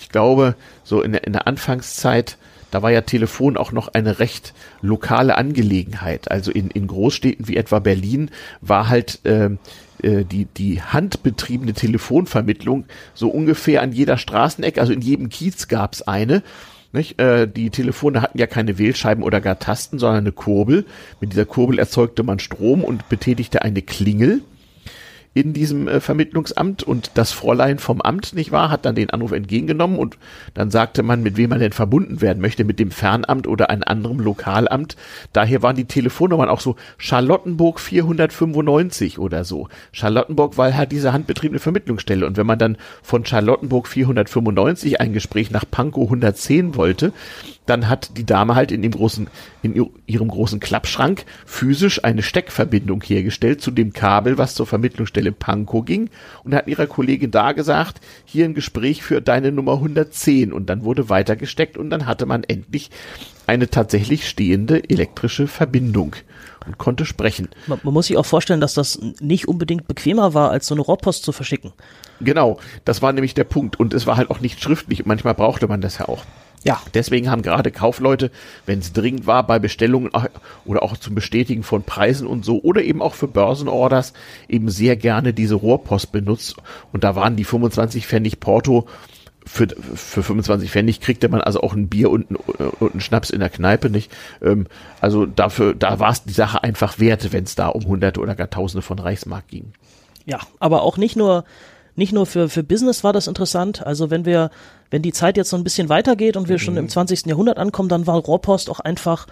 [0.01, 2.39] ich glaube, so in der, in der Anfangszeit,
[2.71, 6.31] da war ja Telefon auch noch eine recht lokale Angelegenheit.
[6.31, 9.51] Also in, in Großstädten wie etwa Berlin war halt äh,
[10.03, 16.03] äh, die, die handbetriebene Telefonvermittlung so ungefähr an jeder Straßenecke, also in jedem Kiez gab's
[16.03, 16.43] eine.
[16.93, 17.21] Nicht?
[17.21, 20.87] Äh, die Telefone hatten ja keine Wählscheiben oder gar Tasten, sondern eine Kurbel.
[21.21, 24.43] Mit dieser Kurbel erzeugte man Strom und betätigte eine Klingel
[25.37, 29.33] in diesem äh, Vermittlungsamt und das Fräulein vom Amt, nicht wahr, hat dann den Anruf
[29.33, 30.17] entgegengenommen und
[30.55, 33.83] dann sagte man, mit wem man denn verbunden werden möchte, mit dem Fernamt oder einem
[33.85, 34.97] anderen Lokalamt.
[35.35, 39.69] Daher waren die Telefonnummern auch so Charlottenburg 495 oder so.
[39.93, 45.51] Charlottenburg war halt diese handbetriebene Vermittlungsstelle und wenn man dann von Charlottenburg 495 ein Gespräch
[45.51, 47.13] nach Pankow 110 wollte,
[47.67, 49.29] dann hat die Dame halt in dem großen,
[49.63, 55.85] in ihrem großen Klappschrank physisch eine Steckverbindung hergestellt zu dem Kabel, was zur Vermittlungsstelle Pankow
[55.85, 56.11] ging
[56.45, 60.85] und hat ihrer Kollegin da gesagt, hier ein Gespräch für deine Nummer 110 und dann
[60.85, 62.91] wurde weitergesteckt und dann hatte man endlich
[63.47, 66.17] eine tatsächlich stehende elektrische Verbindung
[66.67, 67.49] und konnte sprechen.
[67.67, 70.83] Man, man muss sich auch vorstellen, dass das nicht unbedingt bequemer war, als so eine
[70.83, 71.73] Rohrpost zu verschicken.
[72.21, 75.07] Genau, das war nämlich der Punkt und es war halt auch nicht schriftlich.
[75.07, 76.25] Manchmal brauchte man das ja auch.
[76.67, 76.81] Ja.
[76.95, 78.31] Deswegen haben gerade Kaufleute,
[78.67, 80.11] wenn es dringend war, bei Bestellungen
[80.65, 84.13] oder auch zum Bestätigen von Preisen und so oder eben auch für Börsenorders
[84.49, 86.57] eben sehr gerne diese Rohrpost benutzt.
[86.93, 88.87] Und da waren die 25 Pfennig Porto
[89.47, 92.37] für, für 25 Pfennig kriegte man also auch ein Bier und, ein,
[92.81, 94.11] und einen Schnaps in der Kneipe nicht.
[94.43, 94.67] Ähm,
[95.01, 98.35] also dafür, da war es die Sache einfach wert, wenn es da um Hunderte oder
[98.35, 99.73] gar Tausende von Reichsmark ging.
[100.25, 101.45] Ja, aber auch nicht nur
[101.97, 103.85] nicht nur für, für Business war das interessant.
[103.85, 104.51] Also wenn wir,
[104.91, 106.61] wenn die Zeit jetzt so ein bisschen weitergeht und wir mhm.
[106.61, 107.27] schon im 20.
[107.27, 109.27] Jahrhundert ankommen, dann war Rohrpost auch einfach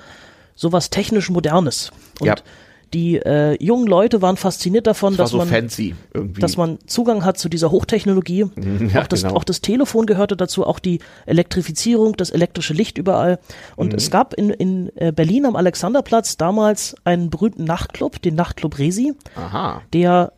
[0.57, 1.90] sowas technisch Modernes.
[2.20, 2.35] Und ja.
[2.92, 5.70] die äh, jungen Leute waren fasziniert davon, das dass, so man,
[6.38, 8.44] dass man Zugang hat zu dieser Hochtechnologie.
[8.55, 9.35] Mhm, ja, auch, das, genau.
[9.35, 13.40] auch das Telefon gehörte dazu, auch die Elektrifizierung, das elektrische Licht überall.
[13.77, 13.98] Und mhm.
[13.98, 19.12] es gab in, in äh, Berlin am Alexanderplatz damals einen berühmten Nachtclub, den Nachtclub Resi,
[19.37, 19.83] Aha.
[19.92, 20.33] der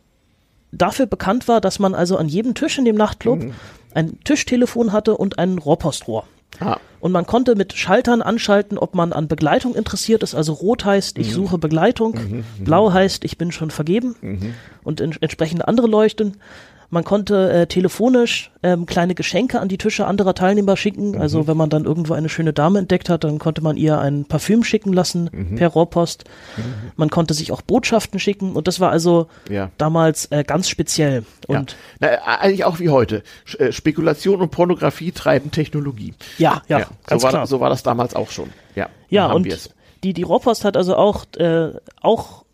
[0.71, 3.53] dafür bekannt war, dass man also an jedem Tisch in dem Nachtclub mhm.
[3.93, 6.25] ein Tischtelefon hatte und ein Rohrpostrohr.
[6.59, 6.77] Ah.
[6.99, 10.33] Und man konnte mit Schaltern anschalten, ob man an Begleitung interessiert ist.
[10.33, 11.33] Also rot heißt, ich mhm.
[11.33, 12.43] suche Begleitung, mhm.
[12.63, 14.53] blau heißt, ich bin schon vergeben mhm.
[14.83, 16.37] und in, entsprechende andere Leuchten.
[16.89, 21.11] Man konnte äh, telefonisch ähm, kleine Geschenke an die Tische anderer Teilnehmer schicken.
[21.11, 21.21] Mhm.
[21.21, 24.23] Also wenn man dann irgendwo eine schöne Dame entdeckt hat, dann konnte man ihr ein
[24.25, 25.55] Parfüm schicken lassen mhm.
[25.55, 26.23] per Rohrpost.
[26.55, 26.63] Mhm.
[26.95, 29.69] Man konnte sich auch Botschaften schicken und das war also ja.
[29.77, 31.25] damals äh, ganz speziell.
[31.47, 32.17] Und ja.
[32.25, 33.23] Na, eigentlich auch wie heute.
[33.57, 36.13] Äh, Spekulation und Pornografie treiben Technologie.
[36.37, 37.47] Ja, ja, ja ganz so war, klar.
[37.47, 38.49] So war das damals auch schon.
[38.75, 39.71] Ja, ja und wir's.
[40.03, 41.71] die die Rohrpost hat also auch äh,
[42.01, 42.45] auch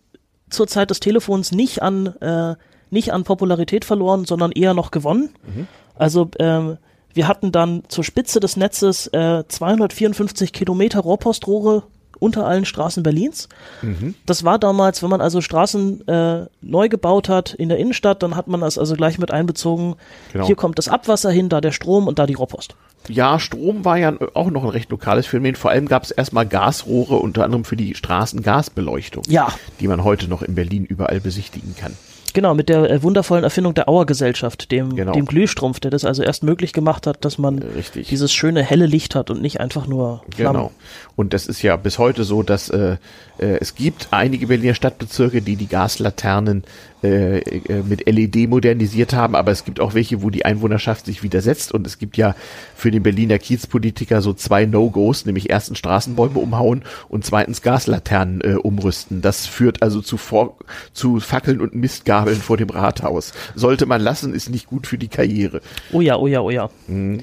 [0.49, 2.55] zur Zeit des Telefons nicht an äh,
[2.93, 5.29] nicht an Popularität verloren, sondern eher noch gewonnen.
[5.43, 5.67] Mhm.
[5.95, 6.77] Also ähm,
[7.13, 11.83] wir hatten dann zur Spitze des Netzes äh, 254 Kilometer Rohrpostrohre
[12.19, 13.49] unter allen Straßen Berlins.
[13.81, 14.15] Mhm.
[14.25, 18.35] Das war damals, wenn man also Straßen äh, neu gebaut hat in der Innenstadt, dann
[18.35, 19.95] hat man das also gleich mit einbezogen.
[20.31, 20.45] Genau.
[20.47, 22.75] Hier kommt das Abwasser hin, da der Strom und da die Rohrpost.
[23.09, 25.55] Ja, Strom war ja auch noch ein recht lokales Phänomen.
[25.55, 29.49] Vor allem gab es erstmal Gasrohre, unter anderem für die Straßengasbeleuchtung, ja.
[29.81, 31.97] die man heute noch in Berlin überall besichtigen kann.
[32.33, 35.13] Genau, mit der äh, wundervollen Erfindung der Auer-Gesellschaft, dem, genau.
[35.13, 38.07] dem Glühstrumpf, der das also erst möglich gemacht hat, dass man Richtig.
[38.07, 40.57] dieses schöne helle Licht hat und nicht einfach nur Flammen.
[40.57, 40.71] Genau.
[41.15, 42.97] Und das ist ja bis heute so, dass äh,
[43.37, 46.63] äh, es gibt einige Berliner Stadtbezirke, die die Gaslaternen
[47.03, 51.23] äh, äh mit LED modernisiert haben, aber es gibt auch welche, wo die Einwohnerschaft sich
[51.23, 52.35] widersetzt und es gibt ja
[52.75, 58.55] für den Berliner Kiezpolitiker so zwei No-Gos, nämlich erstens Straßenbäume umhauen und zweitens Gaslaternen äh,
[58.55, 59.21] umrüsten.
[59.21, 60.57] Das führt also zu, Vor
[60.93, 63.33] zu Fackeln und Mistgabeln vor dem Rathaus.
[63.55, 65.61] Sollte man lassen, ist nicht gut für die Karriere.
[65.91, 66.69] Oh ja, oh ja, oh ja.
[66.87, 67.21] Mhm.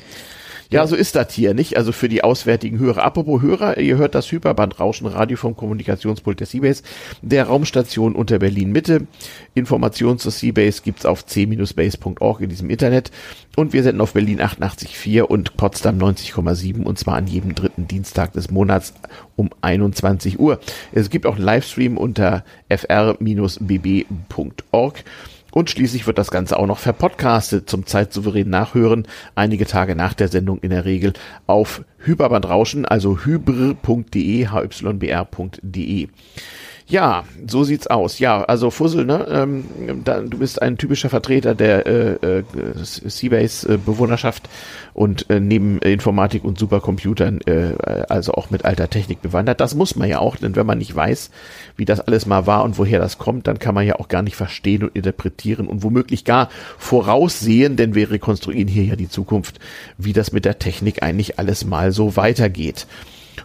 [0.71, 1.77] Ja, so ist das hier, nicht?
[1.77, 3.03] Also für die auswärtigen Hörer.
[3.03, 6.85] Apropos Hörer, ihr hört das Hyperbandrauschen Radio vom Kommunikationspult der Seabase,
[7.23, 9.09] der Raumstation unter Berlin Mitte.
[9.55, 13.11] Informationen zur Seabase gibt's auf c-base.org in diesem Internet.
[13.57, 18.33] Und wir senden auf Berlin 88.4 und Potsdam 90,7 und zwar an jedem dritten Dienstag
[18.33, 18.95] des Monats
[19.35, 20.61] um 21 Uhr.
[20.93, 23.75] Es gibt auch einen Livestream unter fr-bb.org.
[25.53, 30.29] Und schließlich wird das Ganze auch noch verpodcastet zum zeitsouveränen Nachhören, einige Tage nach der
[30.29, 31.13] Sendung in der Regel
[31.47, 36.09] auf Hyperbandrauschen, also hybr.de, hybr.de.
[36.91, 38.19] Ja, so sieht's aus.
[38.19, 39.25] Ja, also Fussel, ne?
[39.31, 39.65] Ähm,
[40.05, 42.45] da, du bist ein typischer Vertreter der äh, äh,
[42.83, 44.49] Seabase-Bewohnerschaft
[44.93, 47.75] und äh, neben Informatik und Supercomputern, äh,
[48.09, 49.61] also auch mit alter Technik bewandert.
[49.61, 51.31] Das muss man ja auch, denn wenn man nicht weiß,
[51.77, 54.23] wie das alles mal war und woher das kommt, dann kann man ja auch gar
[54.23, 59.61] nicht verstehen und interpretieren und womöglich gar voraussehen, denn wir rekonstruieren hier ja die Zukunft,
[59.97, 62.89] wie das mit der Technik eigentlich alles mal so weitergeht.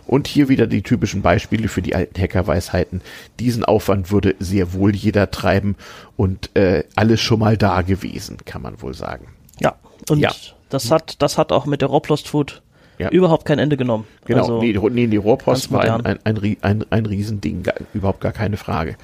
[0.05, 3.01] Und hier wieder die typischen Beispiele für die alten Hackerweisheiten.
[3.39, 5.75] Diesen Aufwand würde sehr wohl jeder treiben
[6.17, 9.27] und äh, alles schon mal da gewesen, kann man wohl sagen.
[9.59, 9.75] Ja,
[10.09, 10.31] und ja.
[10.69, 12.61] das hat das hat auch mit der Roblost Food
[12.97, 13.09] ja.
[13.09, 14.05] überhaupt kein Ende genommen.
[14.25, 18.21] Genau, also, nee, nee, die Rohrpost war ein, ein, ein, ein, ein Riesending, gar, überhaupt
[18.21, 18.95] gar keine Frage.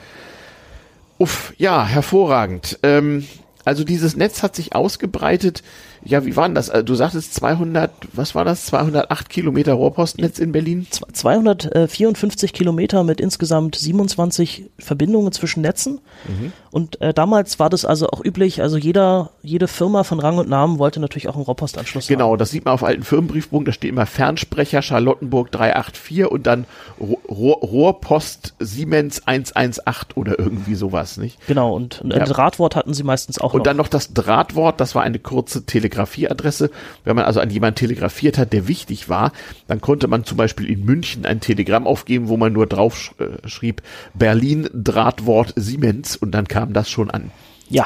[1.18, 2.80] Uff, ja, hervorragend.
[2.84, 3.28] Ähm,
[3.64, 5.62] also dieses Netz hat sich ausgebreitet
[6.04, 6.70] ja, wie war denn das?
[6.70, 8.66] Also du sagtest 200, was war das?
[8.68, 10.88] 208 Kilometer Rohrpostnetz in Berlin?
[10.90, 16.00] 254 Kilometer mit insgesamt 27 Verbindungen zwischen Netzen.
[16.28, 16.54] Mhm.
[16.72, 20.50] Und äh, damals war das also auch üblich, also jeder, jede Firma von Rang und
[20.50, 22.30] Namen wollte natürlich auch einen Rohrpostanschluss genau, haben.
[22.30, 26.66] Genau, das sieht man auf alten Firmenbriefbogen, da steht immer Fernsprecher Charlottenburg 384 und dann
[27.00, 31.38] Rohr, Rohrpost Siemens 118 oder irgendwie sowas, nicht?
[31.48, 32.24] Genau, und ein ja.
[32.24, 33.64] Drahtwort hatten sie meistens auch Und noch.
[33.64, 36.72] dann noch das Drahtwort, das war eine kurze Telegram Telegrafieadresse.
[37.04, 39.32] Wenn man also an jemanden telegrafiert hat, der wichtig war,
[39.68, 43.48] dann konnte man zum Beispiel in München ein Telegramm aufgeben, wo man nur drauf äh,
[43.48, 47.32] schrieb Berlin Drahtwort Siemens und dann kam das schon an.
[47.70, 47.86] Ja.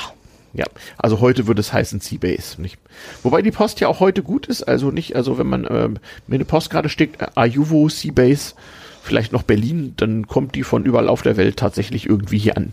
[0.57, 0.63] Ja,
[0.97, 2.77] also heute würde es heißen Seabase, nicht?
[3.23, 6.35] Wobei die Post ja auch heute gut ist, also nicht, also wenn man ähm, mir
[6.35, 8.53] eine Post gerade steckt, äh, Ayuvo, Seabase,
[9.03, 12.71] vielleicht noch Berlin, dann kommt die von überall auf der Welt tatsächlich irgendwie hier an.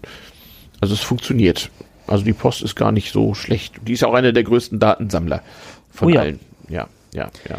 [0.81, 1.71] Also es funktioniert.
[2.13, 3.75] Also die Post ist gar nicht so schlecht.
[3.87, 5.43] Die ist auch einer der größten Datensammler
[5.91, 6.21] von oh ja.
[6.21, 6.41] allen.
[6.69, 7.59] Ja, ja, ja.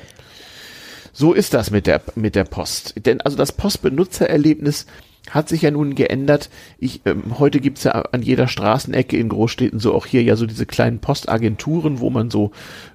[1.12, 2.94] So ist das mit der, mit der Post.
[3.04, 4.86] Denn also das Postbenutzererlebnis
[5.32, 6.52] hat sich ja nun geändert.
[6.78, 10.46] Ich, ähm, heute gibt's ja an jeder Straßenecke in Großstädten, so auch hier ja so
[10.46, 12.52] diese kleinen Postagenturen, wo man so,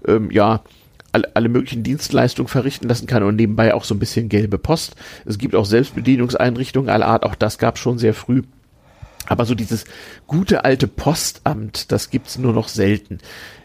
[0.06, 0.62] ähm, ja,
[1.10, 4.94] alle, alle möglichen Dienstleistungen verrichten lassen kann und nebenbei auch so ein bisschen gelbe Post.
[5.24, 8.42] Es gibt auch Selbstbedienungseinrichtungen aller Art, auch das gab schon sehr früh.
[9.28, 9.84] Aber so dieses
[10.26, 13.18] gute alte Postamt, das gibt's nur noch selten.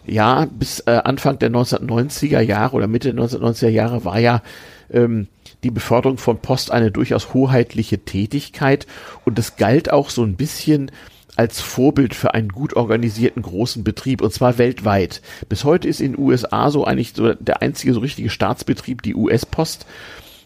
[0.06, 4.41] Ja, bis äh, Anfang der 1990er Jahre oder Mitte der 1990er Jahre war ja
[4.91, 5.28] ähm,
[5.63, 8.86] die Beförderung von Post eine durchaus hoheitliche Tätigkeit
[9.23, 10.91] und es galt auch so ein bisschen
[11.36, 15.21] als Vorbild für einen gut organisierten großen Betrieb und zwar weltweit.
[15.49, 19.15] Bis heute ist in den USA so eigentlich so der einzige so richtige Staatsbetrieb die
[19.15, 19.86] US-Post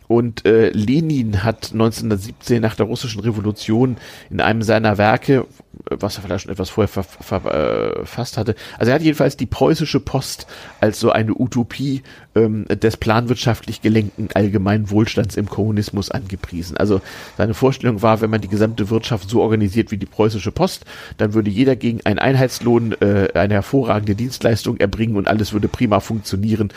[0.07, 3.97] und äh, Lenin hat 1917 nach der russischen Revolution
[4.29, 5.45] in einem seiner Werke,
[5.89, 9.37] was er vielleicht schon etwas vorher ver, ver, äh, verfasst hatte, also er hat jedenfalls
[9.37, 10.47] die preußische Post
[10.79, 12.03] als so eine Utopie
[12.35, 16.77] ähm, des planwirtschaftlich gelenkten allgemeinen Wohlstands im Kommunismus angepriesen.
[16.77, 17.01] Also
[17.37, 20.85] seine Vorstellung war, wenn man die gesamte Wirtschaft so organisiert wie die preußische Post,
[21.17, 25.99] dann würde jeder gegen einen Einheitslohn äh, eine hervorragende Dienstleistung erbringen und alles würde prima
[25.99, 26.71] funktionieren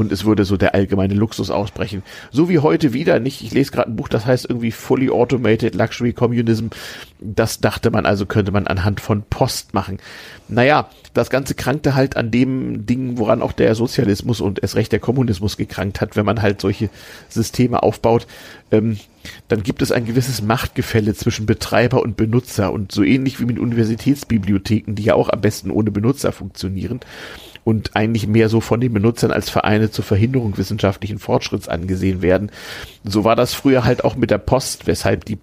[0.00, 2.02] und es würde so der allgemeine Luxus ausbrechen.
[2.32, 5.74] So wie heute wieder, nicht, ich lese gerade ein Buch, das heißt irgendwie Fully Automated
[5.74, 6.68] Luxury Communism.
[7.20, 9.98] Das dachte man also, könnte man anhand von Post machen.
[10.48, 14.92] Naja, das Ganze krankte halt an dem Ding, woran auch der Sozialismus und erst recht
[14.92, 16.90] der Kommunismus gekrankt hat, wenn man halt solche
[17.28, 18.26] Systeme aufbaut.
[18.70, 18.98] Ähm,
[19.48, 23.58] dann gibt es ein gewisses Machtgefälle zwischen Betreiber und Benutzer und so ähnlich wie mit
[23.58, 27.00] Universitätsbibliotheken, die ja auch am besten ohne Benutzer funktionieren
[27.64, 32.50] und eigentlich mehr so von den Benutzern als Vereine zur Verhinderung wissenschaftlichen Fortschritts angesehen werden.
[33.04, 35.38] So war das früher halt auch mit der Post, weshalb die,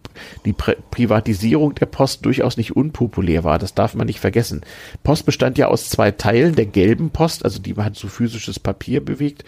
[0.45, 3.59] die Pri Privatisierung der Post durchaus nicht unpopulär war.
[3.59, 4.61] Das darf man nicht vergessen.
[5.03, 9.03] Post bestand ja aus zwei Teilen, der gelben Post, also die hat so physisches Papier
[9.03, 9.43] bewegt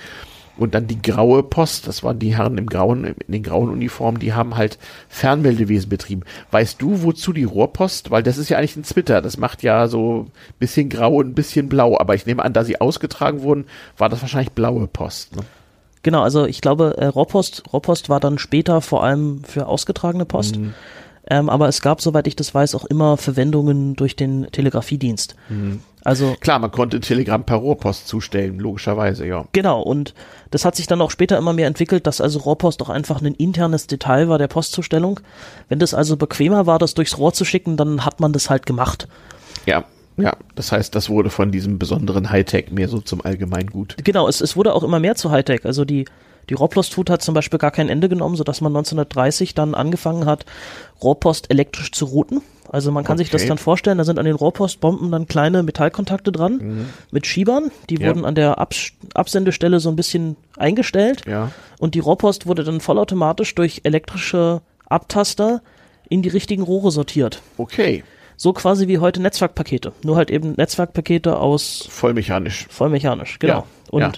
[0.60, 4.20] und dann die graue Post, das waren die Herren im grauen, in den grauen Uniformen,
[4.20, 6.24] die haben halt Fernmeldewesen betrieben.
[6.52, 8.12] Weißt du, wozu die Rohrpost?
[8.12, 9.22] Weil das ist ja eigentlich ein Twitter.
[9.22, 11.98] Das macht ja so ein bisschen grau und ein bisschen blau.
[11.98, 13.66] Aber ich nehme an, da sie ausgetragen wurden,
[13.98, 15.36] war das wahrscheinlich blaue Post.
[15.36, 15.44] Ne?
[16.04, 20.58] Genau, also ich glaube, äh, Rohrpost, Rohrpost war dann später vor allem für ausgetragene Post.
[20.58, 20.74] Mhm.
[21.30, 25.36] Ähm, aber es gab, soweit ich das weiß, auch immer Verwendungen durch den Telegrafiedienst.
[25.50, 25.82] Mhm.
[26.04, 29.46] Also Klar, man konnte ein Telegramm per Rohrpost zustellen, logischerweise, ja.
[29.52, 30.14] Genau, und
[30.52, 33.36] das hat sich dann auch später immer mehr entwickelt, dass also Rohrpost auch einfach ein
[33.36, 35.20] internes Detail war der Postzustellung.
[35.68, 38.66] Wenn das also bequemer war, das durchs Rohr zu schicken, dann hat man das halt
[38.66, 39.08] gemacht.
[39.66, 39.84] Ja,
[40.18, 40.36] ja.
[40.56, 43.96] Das heißt, das wurde von diesem besonderen Hightech mehr so zum Allgemeingut.
[44.04, 45.66] Genau, es, es wurde auch immer mehr zu Hightech.
[45.66, 46.06] Also die,
[46.50, 50.46] die Rohrpostflut hat zum Beispiel gar kein Ende genommen, sodass man 1930 dann angefangen hat,
[51.04, 52.42] Rohrpost elektrisch zu routen.
[52.72, 53.50] Also man kann sich das Okay.
[53.50, 57.72] dann vorstellen, da sind an den Rohrpostbomben dann kleine Metallkontakte dran mit Schiebern.
[57.90, 58.02] Die Mhm.
[58.02, 58.08] Ja.
[58.10, 61.24] wurden an der Abs Absendestelle so ein bisschen eingestellt.
[61.28, 61.52] Ja.
[61.80, 65.62] Und die Rohrpost wurde dann vollautomatisch durch elektrische Abtaster
[66.10, 67.42] in die richtigen Rohre sortiert.
[67.58, 68.04] Okay.
[68.38, 69.92] So quasi wie heute Netzwerkpakete.
[70.04, 72.68] Nur halt eben Netzwerkpakete aus Vollmechanisch.
[72.70, 73.54] vollmechanisch, genau.
[73.54, 74.12] Ja, Und ja.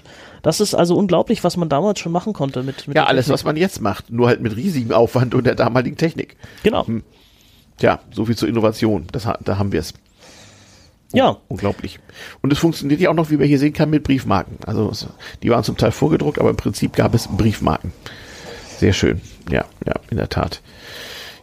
[0.43, 3.33] das ist also unglaublich, was man damals schon machen konnte mit, mit Ja, alles, Technik.
[3.33, 6.35] was man jetzt macht, nur halt mit riesigem Aufwand und der damaligen Technik.
[6.63, 6.85] Genau.
[7.81, 9.07] Tja, so viel zur Innovation.
[9.11, 9.95] Das, da haben wir es.
[11.13, 11.37] Ja.
[11.47, 11.99] Unglaublich.
[12.43, 14.59] Und es funktioniert ja auch noch, wie man hier sehen kann, mit Briefmarken.
[14.67, 14.91] Also
[15.41, 17.91] die waren zum Teil vorgedruckt, aber im Prinzip gab es Briefmarken.
[18.77, 19.19] Sehr schön.
[19.49, 20.61] Ja, ja, in der Tat.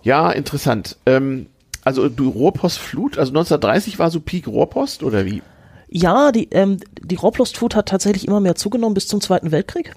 [0.05, 0.96] Ja, interessant.
[1.07, 1.46] Ähm,
[1.83, 5.42] also du Rohrpostflut, also 1930 war so Peak Rohrpost oder wie?
[5.88, 9.92] Ja, die, ähm, die Rohrpostflut hat tatsächlich immer mehr zugenommen bis zum Zweiten Weltkrieg.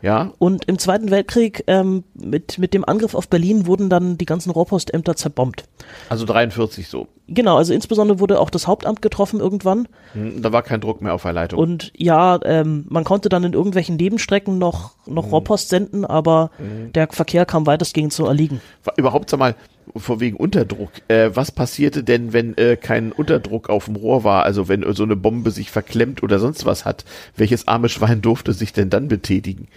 [0.00, 4.26] Ja, Und im Zweiten Weltkrieg ähm, mit, mit dem Angriff auf Berlin wurden dann die
[4.26, 5.64] ganzen Rohrpostämter zerbombt.
[6.08, 7.08] also 43 so.
[7.26, 9.88] Genau, also insbesondere wurde auch das Hauptamt getroffen irgendwann.
[10.12, 11.58] Hm, Da war kein Druck mehr auf der Leitung.
[11.58, 16.50] Und ja, ähm, man konnte dann in irgendwelchen Nebenstrecken noch, noch Rohrpost senden, aber
[16.94, 18.60] der Verkehr kam weitestgehend zu erliegen.
[18.96, 19.54] Überhaupt sag mal,
[19.96, 20.90] vor wegen Unterdruck.
[21.08, 24.44] Äh, was passierte denn, wenn äh, kein Unterdruck auf dem Rohr war?
[24.44, 27.04] Also wenn so eine Bombe sich verklemmt oder sonst was hat?
[27.36, 29.68] Welches arme Schwein durfte sich denn dann betätigen?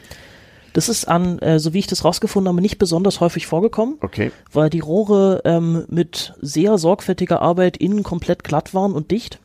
[0.74, 4.32] Das ist an, äh, so wie ich das rausgefunden habe, nicht besonders häufig vorgekommen, Okay.
[4.54, 9.40] weil die Rohre ähm, mit sehr sorgfältiger Arbeit innen komplett glatt waren und dicht.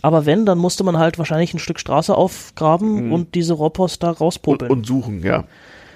[0.00, 4.08] Aber wenn, dann musste man halt wahrscheinlich ein Stück Straße aufgraben und diese Rohrpost da
[4.10, 4.70] Und, rauspopeln.
[4.70, 5.44] und suchen, ja.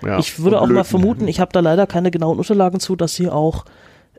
[0.07, 0.19] Ja.
[0.19, 3.29] ich würde auch mal vermuten, ich habe da leider keine genauen Unterlagen zu, dass sie
[3.29, 3.65] auch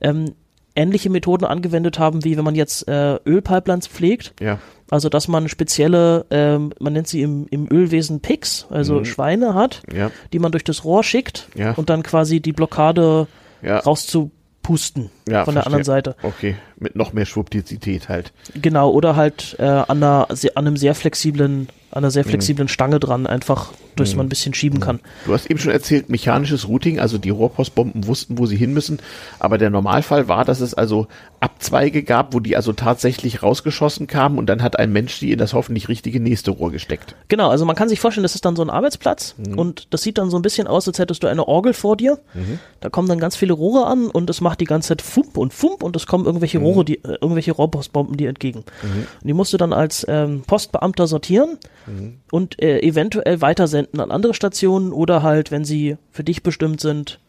[0.01, 0.33] ähm,
[0.75, 4.33] ähnliche Methoden angewendet haben, wie wenn man jetzt äh, Ölpipelines pflegt.
[4.39, 4.59] Ja.
[4.89, 9.81] Also dass man spezielle, ähm, man nennt sie im, im Ölwesen Pigs, also Schweine hat,
[9.93, 10.11] Ja.
[10.33, 11.71] die man durch das Rohr schickt Ja.
[11.73, 13.27] und dann quasi die Blockade
[13.61, 13.79] Ja.
[13.79, 16.13] rauszupusten ja, von der anderen verstehe.
[16.13, 16.15] Seite.
[16.23, 16.55] Okay.
[16.79, 18.31] Mit noch mehr Schwuppdizität halt.
[18.53, 22.29] Genau, oder halt äh, an, einer, an einem sehr flexiblen, an einer sehr Mhm.
[22.29, 24.99] flexiblen Stange dran, einfach, durch man ein bisschen schieben kann.
[25.25, 28.99] Du hast eben schon erzählt, mechanisches Routing, also die Rohrpostbomben wussten, wo sie hin müssen.
[29.39, 31.07] Aber der Normalfall war, dass es also
[31.39, 35.39] Abzweige gab, wo die also tatsächlich rausgeschossen kamen und dann hat ein Mensch die in
[35.39, 37.15] das hoffentlich richtige nächste Rohr gesteckt.
[37.27, 39.57] Genau, also man kann sich vorstellen, das ist dann so ein Arbeitsplatz Mhm.
[39.57, 42.19] und das sieht dann so ein bisschen aus, als hättest du eine Orgel vor dir.
[42.35, 42.59] Mhm.
[42.81, 45.53] Da kommen dann ganz viele Rohre an und es macht die ganze Zeit Fump und
[45.55, 46.27] Fump und es kommen Mhm.
[46.27, 48.59] irgendwelche Rohre, die, äh, irgendwelche Rohrpostbomben dir entgegen.
[48.83, 51.57] Und die musst du dann als ähm, Postbeamter sortieren
[51.87, 52.19] Mhm.
[52.31, 57.19] und äh, eventuell weitersenden an andere Stationen oder halt, wenn sie für dich bestimmt sind,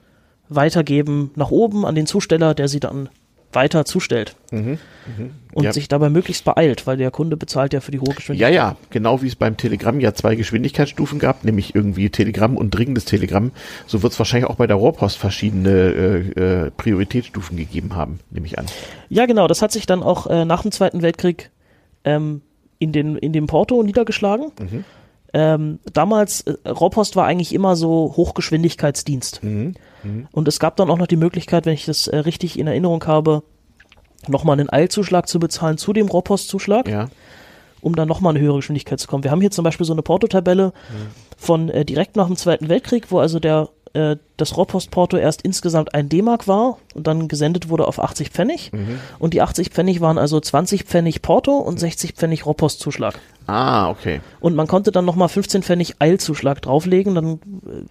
[0.48, 3.08] weitergeben nach oben an den Zusteller, der sie dann
[3.52, 4.36] weiter zustellt.
[4.50, 5.28] Und Mhm.
[5.62, 5.72] Ja.
[5.72, 8.54] sich dabei möglichst beeilt, weil der Kunde bezahlt ja für die hohe Ja, Geschwindigkeit.
[8.54, 13.06] ja, genau wie es beim Telegramm ja zwei Geschwindigkeitsstufen gab, nämlich irgendwie Telegramm und dringendes
[13.06, 13.52] Telegramm,
[13.86, 15.70] so wird es wahrscheinlich auch bei der Rohrpost verschiedene
[16.36, 18.66] äh, äh, Prioritätsstufen gegeben haben, nehme ich an.
[19.08, 21.50] Ja, genau, das hat sich dann auch äh, nach dem Zweiten Weltkrieg
[22.04, 22.42] ähm,
[22.78, 24.52] in, den, in dem Porto niedergeschlagen.
[25.34, 29.40] Ähm, damals, äh, Rohrpost war eigentlich immer so Hochgeschwindigkeitsdienst.
[30.32, 33.04] Und es gab dann auch noch die Möglichkeit, wenn ich das äh, richtig in Erinnerung
[33.06, 33.42] habe,
[34.26, 37.08] nochmal einen Eilzuschlag zu bezahlen zu dem Rohrpostzuschlag, Ja,
[37.80, 39.22] um dann nochmal eine höhere Geschwindigkeit zu kommen.
[39.22, 40.72] Wir haben hier zum Beispiel so eine Portotabelle
[41.36, 45.94] von äh, direkt nach dem Zweiten Weltkrieg, wo also der äh, das Rohrpostporto erst insgesamt
[45.94, 48.70] ein D-Mark war und dann gesendet wurde auf 80 Pfennig.
[49.18, 53.18] Und die 80 Pfennig waren also 20 Pfennig Porto und 60 Pfennig Rohrpostzuschlag.
[53.46, 54.20] ah, okay.
[54.40, 57.38] Und man konnte dann nochmal 15 Pfennig Eilzuschlag drauflegen, dann äh,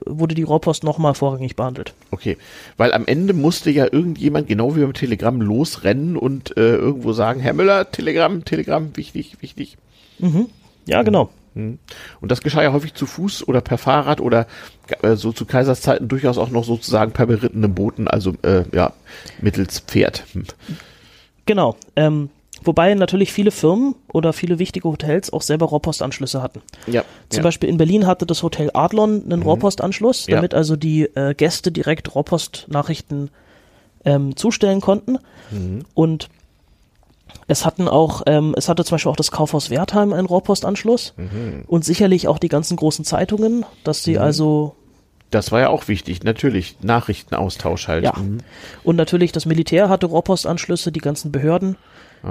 [0.05, 1.93] wurde die Rohrpost nochmal vorrangig behandelt.
[2.12, 2.38] Okay,
[2.77, 7.39] weil am Ende musste ja irgendjemand, genau wie beim Telegramm, losrennen und äh, irgendwo sagen,
[7.41, 9.77] Herr Müller, Telegramm, Telegramm, wichtig, wichtig.
[10.86, 11.29] Ja, genau.
[11.58, 11.80] Mhm.
[12.22, 14.48] Und das geschah ja häufig zu Fuß oder per Fahrrad oder
[15.02, 18.93] äh, so zu Kaiserszeiten durchaus auch noch sozusagen per berittenem Boten, also äh, ja,
[19.41, 20.24] mittels Pferd.
[20.34, 20.46] Hm.
[21.46, 21.76] Genau.
[21.96, 22.30] Ähm,
[22.63, 26.62] wobei natürlich viele Firmen oder viele wichtige Hotels auch selber Rohrpostanschlüsse hatten.
[26.86, 27.43] Ja, Zum ja.
[27.43, 30.36] Beispiel in Berlin hatte das Hotel Adlon einen Rohrpostanschluss, Ja.
[30.36, 33.30] damit also die äh, Gäste direkt Rohrpostnachrichten
[34.06, 35.20] ähm, zustellen konnten.
[35.93, 36.30] Und
[37.48, 41.14] es hatten auch, ähm, es hatte zum Beispiel auch das Kaufhaus Wertheim einen Rohrpostanschluss
[41.68, 44.76] und sicherlich auch die ganzen großen Zeitungen, dass sie also
[45.32, 46.78] Das war ja auch wichtig, natürlich.
[46.82, 48.04] Nachrichtenaustausch halt.
[48.04, 48.14] Ja.
[48.18, 48.39] Mhm.
[48.84, 51.76] Und natürlich das Militär hatte Rohrpostanschlüsse, die ganzen Behörden.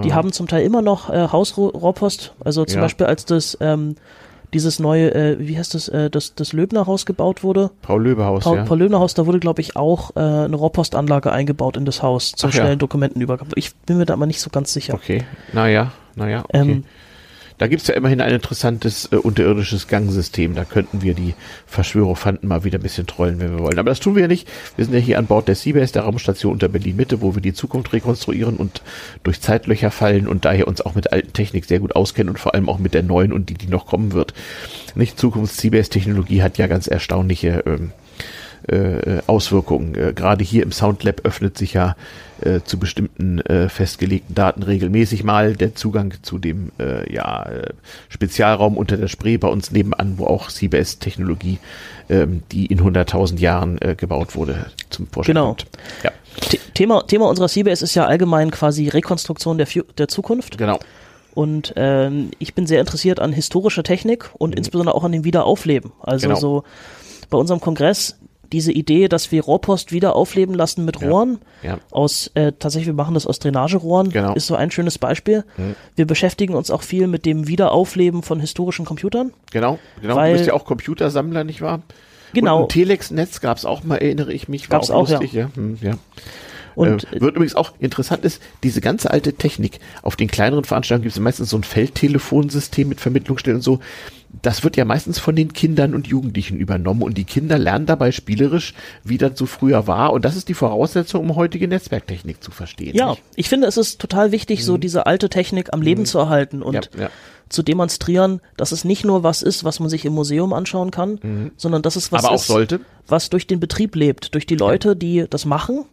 [0.02, 2.34] Die haben zum Teil immer noch äh, Hausrohrpost.
[2.44, 2.82] Also zum Ja.
[2.82, 3.94] Beispiel als das ähm,
[4.54, 7.70] dieses neue, äh, wie heißt das, äh, das, das Löbner Haus gebaut wurde.
[7.82, 8.64] Paul Löbehaus, Paul, ja.
[8.64, 12.32] Paul Löbner Haus, da wurde, glaube ich, auch äh, eine Rohrpostanlage eingebaut in das Haus
[12.32, 12.62] zum Ach ja.
[12.62, 13.50] schnellen Dokumentenübergabe.
[13.56, 14.94] Ich bin mir da aber nicht so ganz sicher.
[14.94, 16.58] Okay, naja, naja, okay.
[16.58, 16.84] Ähm,
[17.58, 20.54] da gibt's ja immerhin ein interessantes äh, unterirdisches Gangsystem.
[20.54, 21.34] Da könnten wir die
[21.66, 23.78] Verschwörerfanten mal wieder ein bisschen trollen, wenn wir wollen.
[23.78, 24.48] Aber das tun wir ja nicht.
[24.76, 27.54] Wir sind ja hier an Bord der Seabase, der Raumstation unter Berlin-Mitte, wo wir die
[27.54, 28.82] Zukunft rekonstruieren und
[29.22, 32.54] durch Zeitlöcher fallen und daher uns auch mit alten Technik sehr gut auskennen und vor
[32.54, 34.34] allem auch mit der neuen und die, die noch kommen wird.
[34.94, 37.92] Nicht Zukunfts-Seabase-Technologie hat ja ganz erstaunliche ähm,
[38.68, 39.94] äh, Auswirkungen.
[39.94, 41.94] Äh, Gerade hier im Soundlab öffnet sich ja
[42.40, 47.70] äh, zu bestimmten äh, festgelegten Daten regelmäßig mal der Zugang zu dem äh, ja, äh,
[48.08, 51.58] Spezialraum unter der Spree bei uns nebenan, wo auch CBS-Technologie,
[52.08, 55.46] ähm, die in 100.000 Jahren äh, gebaut wurde, zum Vorschein Genau.
[55.48, 55.66] kommt.
[56.02, 56.10] Ja,
[56.50, 60.58] The- Thema, Thema unserer CBS ist ja allgemein quasi Rekonstruktion der, Fu der Zukunft.
[60.58, 60.78] genau.
[61.34, 65.92] Und ähm, ich bin sehr interessiert an historischer Technik und insbesondere auch an dem Wiederaufleben.
[66.00, 66.30] Also Mhm.
[66.30, 66.40] Genau.
[66.40, 66.64] so
[67.28, 68.16] bei unserem Kongress
[68.52, 71.08] diese Idee, dass wir Rohrpost wieder aufleben lassen mit Ja.
[71.08, 71.38] Rohren.
[71.62, 71.78] Ja.
[71.90, 74.30] Aus äh, tatsächlich, wir machen das aus Drainagerohren, Genau.
[74.30, 74.36] Mhm.
[74.36, 75.44] ist so ein schönes Beispiel.
[75.94, 79.32] Wir beschäftigen uns auch viel mit dem Wiederaufleben von historischen Computern.
[79.52, 80.16] Genau, genau.
[80.16, 81.82] Weil- du bist ja auch Computersammler, nicht wahr?
[82.32, 82.58] Genau.
[82.58, 84.68] Und ein Telex-Netz gab's auch mal, erinnere ich mich.
[84.70, 85.14] War Gab's auch, ja.
[85.18, 85.48] lustig, ja.
[85.54, 85.92] Hm, ja.
[86.74, 89.80] Und äh, wird übrigens auch interessant ist, diese ganze alte Technik.
[90.02, 93.80] Auf den kleineren Veranstaltungen gibt es meistens so ein Feldtelefonsystem mit Vermittlungsstellen und so.
[94.42, 98.12] Das wird ja meistens von den Kindern und Jugendlichen übernommen und die Kinder lernen dabei
[98.12, 98.74] spielerisch,
[99.04, 100.12] wie das so früher war.
[100.12, 102.94] Und das ist die Voraussetzung, um heutige Netzwerktechnik zu verstehen.
[102.94, 103.22] ja, nicht?
[103.36, 106.74] ich finde, es ist total wichtig, so diese alte Technik am Leben zu erhalten und
[106.94, 107.00] Mhm.
[107.00, 107.10] Ja, ja.
[107.48, 111.52] zu demonstrieren, dass es nicht nur was ist, was man sich im Museum anschauen kann,
[111.56, 112.26] sondern dass es was Mhm.
[112.26, 112.80] Aber ist, sollte.
[113.06, 115.84] was durch den Betrieb lebt, durch die Leute, die das machen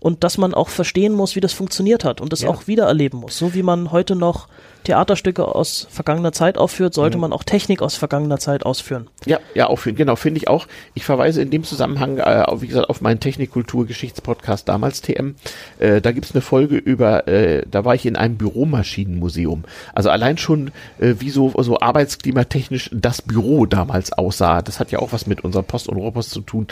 [0.00, 2.46] und dass man auch verstehen muss, wie das funktioniert hat und das Mhm.
[2.46, 2.52] Ja.
[2.54, 3.36] auch wiedererleben muss.
[3.36, 4.48] So wie man heute noch
[4.86, 6.94] Theaterstücke aus vergangener Zeit aufführt, Mhm.
[6.94, 9.08] sollte man auch Technik aus vergangener Zeit ausführen.
[9.26, 10.66] Ja, ja, auf, genau, finde ich auch.
[10.94, 15.34] Ich verweise in dem Zusammenhang, äh, auf, wie gesagt, auf meinen Technikkultur-Geschichtspodcast damals TM.
[15.78, 19.64] Äh, da gibt's eine Folge über, äh, da war ich in einem Büromaschinenmuseum.
[19.94, 24.62] Also allein schon, äh, wie so, so arbeitsklimatechnisch das Büro damals aussah.
[24.62, 26.66] Das hat ja auch was mit unserer Post und Rohrpost zu tun.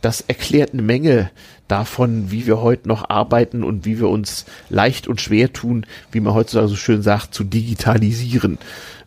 [0.00, 1.30] Das erklärt eine Menge
[1.68, 6.18] davon, wie wir heute noch arbeiten und wie wir uns leicht und schwer tun, wie
[6.18, 7.59] man heutzutage so schön sagt, zu digitalisieren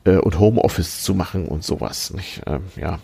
[0.06, 2.14] äh, und Homeoffice zu machen und sowas.
[2.14, 2.41] Nicht?
[2.45, 2.99] Ähm, ja.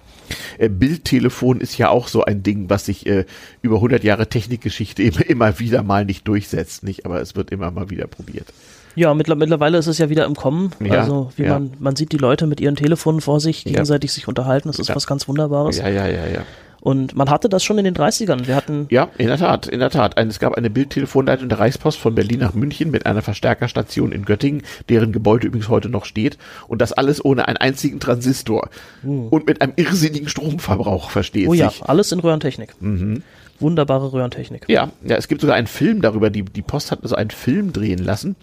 [0.57, 3.25] Äh, Bildtelefon ist ja auch so ein Ding, was sich äh,
[3.61, 7.05] über 100 Jahre Technikgeschichte immer, immer wieder mal nicht durchsetzt, nicht?
[7.05, 8.47] Aber es wird immer mal wieder probiert.
[8.95, 10.71] Ja, mittler- mittlerweile ist es ja wieder im Kommen.
[10.83, 11.53] Ja, also wie ja.
[11.59, 13.71] man, man sieht die Leute mit ihren Telefonen vor sich, Ja.
[13.71, 14.67] gegenseitig sich unterhalten.
[14.67, 14.95] Das ist Ja.
[14.95, 15.77] was ganz Wunderbares.
[15.77, 16.41] Ja, ja, ja, ja.
[16.81, 18.47] Und man hatte das schon in den 30ern.
[18.47, 20.13] Wir hatten Ja, in der Tat, in der Tat.
[20.17, 24.63] Es gab eine Bildtelefonleitung der Reichspost von Berlin nach München mit einer Verstärkerstation in Göttingen,
[24.87, 26.37] deren Gebäude übrigens heute noch steht.
[26.67, 28.69] Und das alles ohne einen einzigen Transistor.
[29.03, 31.83] Und mit einem irrsinnigen Stromverbrauch, versteht Oh ja, sich.
[31.83, 32.73] alles in Röhrentechnik.
[33.59, 34.63] Wunderbare Röhrentechnik.
[34.69, 36.29] Ja, ja, es gibt sogar einen Film darüber.
[36.29, 38.35] Die, die Post hat also einen Film drehen lassen.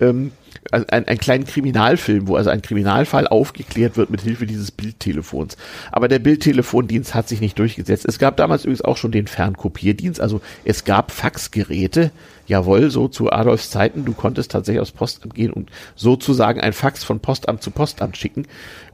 [0.00, 0.32] Ähm,
[0.72, 5.56] ein, einen kleinen Kriminalfilm, wo also ein Kriminalfall aufgeklärt wird mit Hilfe dieses Bildtelefons.
[5.92, 8.06] Aber der Bildtelefondienst hat sich nicht durchgesetzt.
[8.06, 10.20] Es gab damals übrigens auch schon den Fernkopierdienst.
[10.20, 12.10] Also es gab Faxgeräte.
[12.48, 14.04] Jawohl, so zu Adolfs Zeiten.
[14.04, 18.46] Du konntest tatsächlich aufs Postamt gehen und sozusagen ein Fax von Postamt zu Postamt schicken.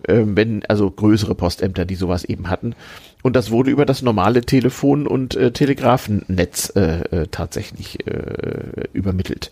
[0.09, 2.75] Ähm, wenn, also größere Postämter, die sowas eben hatten.
[3.23, 9.51] Und das wurde über das normale Telefon- und äh, Telegrafennetz äh, äh, tatsächlich äh, übermittelt.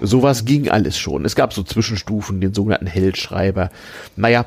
[0.00, 1.24] Sowas ging alles schon.
[1.24, 3.70] Es gab so Zwischenstufen, den sogenannten Hellschreiber.
[4.16, 4.46] Naja,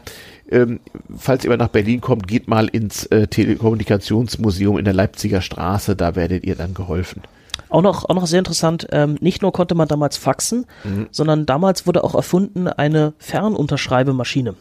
[0.50, 0.80] ähm,
[1.18, 5.96] falls ihr mal nach Berlin kommt, geht mal ins äh, Telekommunikationsmuseum in der Leipziger Straße,
[5.96, 7.22] da werdet ihr dann geholfen.
[7.70, 11.08] Auch noch, auch noch sehr interessant, ähm, nicht nur konnte man damals faxen, Mhm.
[11.12, 14.56] sondern damals wurde auch erfunden eine Fernunterschreibemaschine.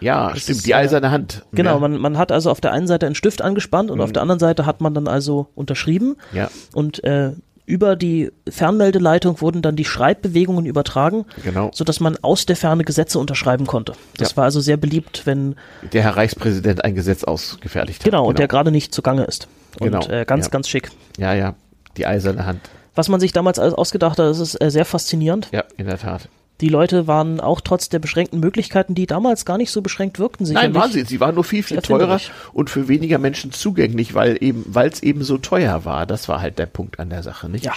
[0.00, 1.44] Ja, Das stimmt, ist, die äh, eiserne Hand.
[1.52, 1.78] Genau, ja.
[1.78, 4.04] man, man hat also auf der einen Seite einen Stift angespannt und Mhm.
[4.04, 7.32] auf der anderen Seite hat man dann also unterschrieben Ja, und äh,
[7.70, 11.70] über die Fernmeldeleitung wurden dann die Schreibbewegungen übertragen, genau.
[11.72, 13.94] so dass man aus der Ferne Gesetze unterschreiben konnte.
[14.18, 14.36] Das Ja.
[14.38, 15.54] war also sehr beliebt, wenn
[15.92, 18.04] Der Herr Reichspräsident ein Gesetz ausgefertigt hat.
[18.04, 19.48] genau, und der gerade nicht zugange ist.
[19.78, 20.50] Und Genau, äh, ganz, ja.
[20.50, 20.90] ganz schick.
[21.16, 21.54] Ja, ja,
[21.96, 22.60] die eiserne Hand.
[22.96, 25.48] Was man sich damals alles ausgedacht hat, das ist äh, sehr faszinierend.
[25.52, 26.28] Ja, in der Tat.
[26.60, 30.44] Die Leute waren auch trotz der beschränkten Möglichkeiten, die damals gar nicht so beschränkt wirkten,
[30.44, 30.72] sicherlich.
[30.72, 31.04] Nein, waren sie.
[31.04, 32.20] Sie waren nur viel, viel teurer
[32.52, 36.06] und für weniger Menschen zugänglich, weil eben, weil es eben so teuer war.
[36.06, 37.64] Das war halt der Punkt an der Sache, nicht?
[37.64, 37.72] Ja.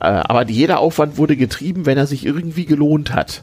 [0.00, 3.42] Äh, aber jeder Aufwand wurde getrieben, wenn er sich irgendwie gelohnt hat.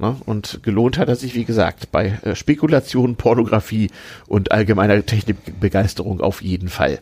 [0.00, 0.14] Ne?
[0.26, 3.90] Und gelohnt hat er sich, wie gesagt, bei äh, Spekulation, Pornografie
[4.28, 7.00] und allgemeiner Technikbegeisterung auf jeden Fall.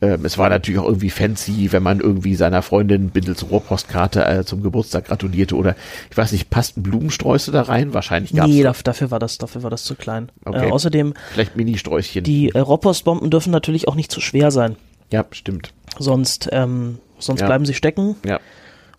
[0.00, 4.44] Ähm, es war natürlich auch irgendwie fancy, wenn man irgendwie seiner Freundin Bindels Rohrpostkarte äh,
[4.44, 5.74] zum Geburtstag gratulierte oder
[6.10, 7.92] ich weiß nicht, passten Blumensträuße da rein?
[7.92, 10.30] Wahrscheinlich gab's Nee, da- daf- dafür war das, dafür war das zu klein.
[10.44, 10.68] Okay.
[10.68, 12.22] Äh, außerdem, vielleicht Mini-Sträußchen.
[12.22, 14.76] die äh, Rohrpostbomben dürfen natürlich auch nicht zu schwer sein.
[15.10, 15.72] ja, stimmt.
[15.98, 17.46] Sonst, ähm, sonst Ja.
[17.46, 18.14] bleiben sie stecken.
[18.24, 18.38] Ja.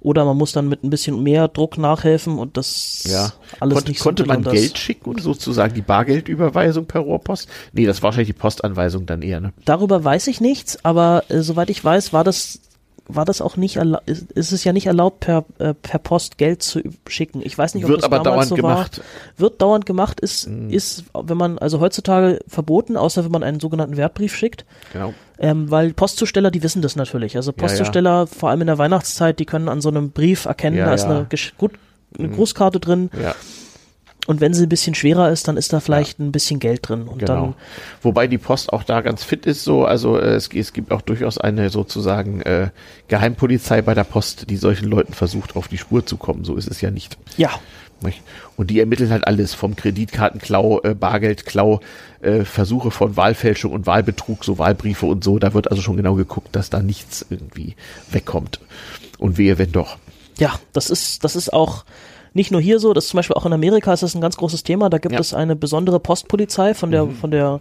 [0.01, 3.33] Oder man muss dann mit ein bisschen mehr Druck nachhelfen und das Ja.
[3.59, 7.49] alles Konnte, nicht so konnte man Geld schicken und sozusagen die Bargeldüberweisung per Rohrpost?
[7.73, 9.51] Nee, das war wahrscheinlich die Postanweisung dann eher, ne?
[9.65, 12.59] Darüber weiß ich nichts, aber äh, soweit ich weiß, war das
[13.09, 16.37] war das auch nicht erlaubt, ist, ist es ja nicht erlaubt, per, äh, per Post
[16.37, 17.41] Geld zu schicken.
[17.43, 18.95] Ich weiß nicht, ob Wird das aber damals dauernd so gemacht.
[18.97, 19.03] Hm.
[19.03, 19.39] war.
[19.39, 23.97] Wird dauernd gemacht, ist, ist, wenn man, also heutzutage verboten, außer wenn man einen sogenannten
[23.97, 24.65] Wertbrief schickt.
[24.93, 25.13] Genau.
[25.39, 27.35] Ähm, weil Postzusteller, die wissen das natürlich.
[27.35, 27.61] Also Ja, ja.
[27.63, 30.93] Postzusteller, vor allem in der Weihnachtszeit, die können an so einem Brief erkennen, Ja, da
[30.93, 31.09] ist ja.
[31.09, 31.15] Hm.
[31.15, 31.71] eine, gut,
[32.17, 33.09] eine Grußkarte drin.
[33.19, 33.35] Ja.
[34.29, 37.07] Und wenn sie ein bisschen schwerer ist, dann ist da vielleicht ein bisschen Geld drin.
[37.07, 37.33] Und Genau.
[37.33, 37.53] dann,
[38.03, 41.01] Wobei die Post auch da ganz fit ist, so, also äh, es, es gibt auch
[41.01, 42.69] durchaus eine sozusagen äh,
[43.07, 46.45] Geheimpolizei bei der Post, die solchen Leuten versucht, auf die Spur zu kommen.
[46.45, 47.17] So ist es ja nicht.
[47.37, 47.49] ja?
[48.55, 51.79] Und die ermitteln halt alles vom Kreditkartenklau, äh, Bargeldklau,
[52.21, 55.39] äh, Versuche von Wahlfälschung und Wahlbetrug, so Wahlbriefe und so.
[55.39, 57.75] Da wird also schon genau geguckt, dass da nichts irgendwie
[58.11, 58.59] wegkommt.
[59.17, 59.97] Und wehe, wenn doch.
[60.37, 61.83] ja, das ist, das ist auch
[62.33, 64.37] nicht nur hier so, das ist zum Beispiel auch in Amerika ist das ein ganz
[64.37, 64.89] großes Thema.
[64.89, 65.19] Da gibt Ja.
[65.19, 67.59] es eine besondere Postpolizei von der, von der,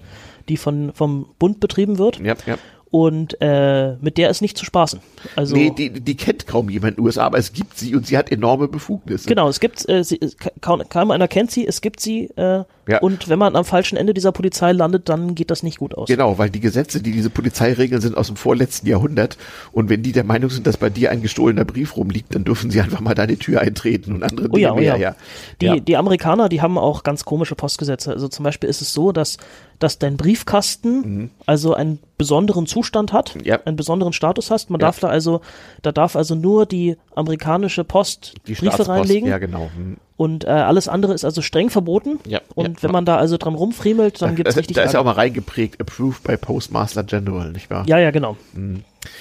[0.49, 2.21] die von, vom Bund betrieben wird.
[2.21, 2.57] Ja, ja.
[2.91, 5.01] Und äh, mit der ist nicht zu spaßen.
[5.37, 8.07] Also nee, die, die kennt kaum jemand in den USA, aber es gibt sie und
[8.07, 9.29] sie hat enorme Befugnisse.
[9.29, 10.19] Genau, es gibt, äh, sie,
[10.62, 12.99] kaum, kaum einer kennt sie, es gibt sie, äh, Ja.
[13.01, 16.09] und wenn man am falschen Ende dieser Polizei landet, dann geht das nicht gut aus.
[16.09, 19.36] Genau, weil die Gesetze, die diese Polizei regeln, sind aus dem vorletzten Jahrhundert.
[19.72, 22.70] Und wenn die der Meinung sind, dass bei dir ein gestohlener Brief rumliegt, dann dürfen
[22.70, 24.93] sie einfach mal deine Tür eintreten und andere Oh ja, Dinge oh ja.
[24.95, 25.01] mehr.
[25.01, 25.16] Ja.
[25.61, 25.76] Die, ja.
[25.78, 28.11] die Amerikaner, die haben auch ganz komische Postgesetze.
[28.12, 29.36] Also zum Beispiel ist es so, dass,
[29.78, 33.45] dass dein Briefkasten also einen besonderen Zustand hat, Mhm.
[33.45, 33.61] Ja.
[33.64, 34.70] einen besonderen Status hast.
[34.70, 35.41] Man darf da also,
[35.82, 39.70] da darf also nur die amerikanische Post die Briefe reinlegen Ja, genau.
[39.76, 39.99] Hm.
[40.19, 42.19] Und äh, alles andere ist also streng verboten.
[42.27, 42.83] Ja, und ja.
[42.83, 45.12] wenn man da also dran rumfriemelt, dann gibt es richtig da ist ja auch mal
[45.12, 47.85] reingeprägt, approved by Postmaster General, nicht wahr?
[47.87, 48.37] Ja, ja, genau.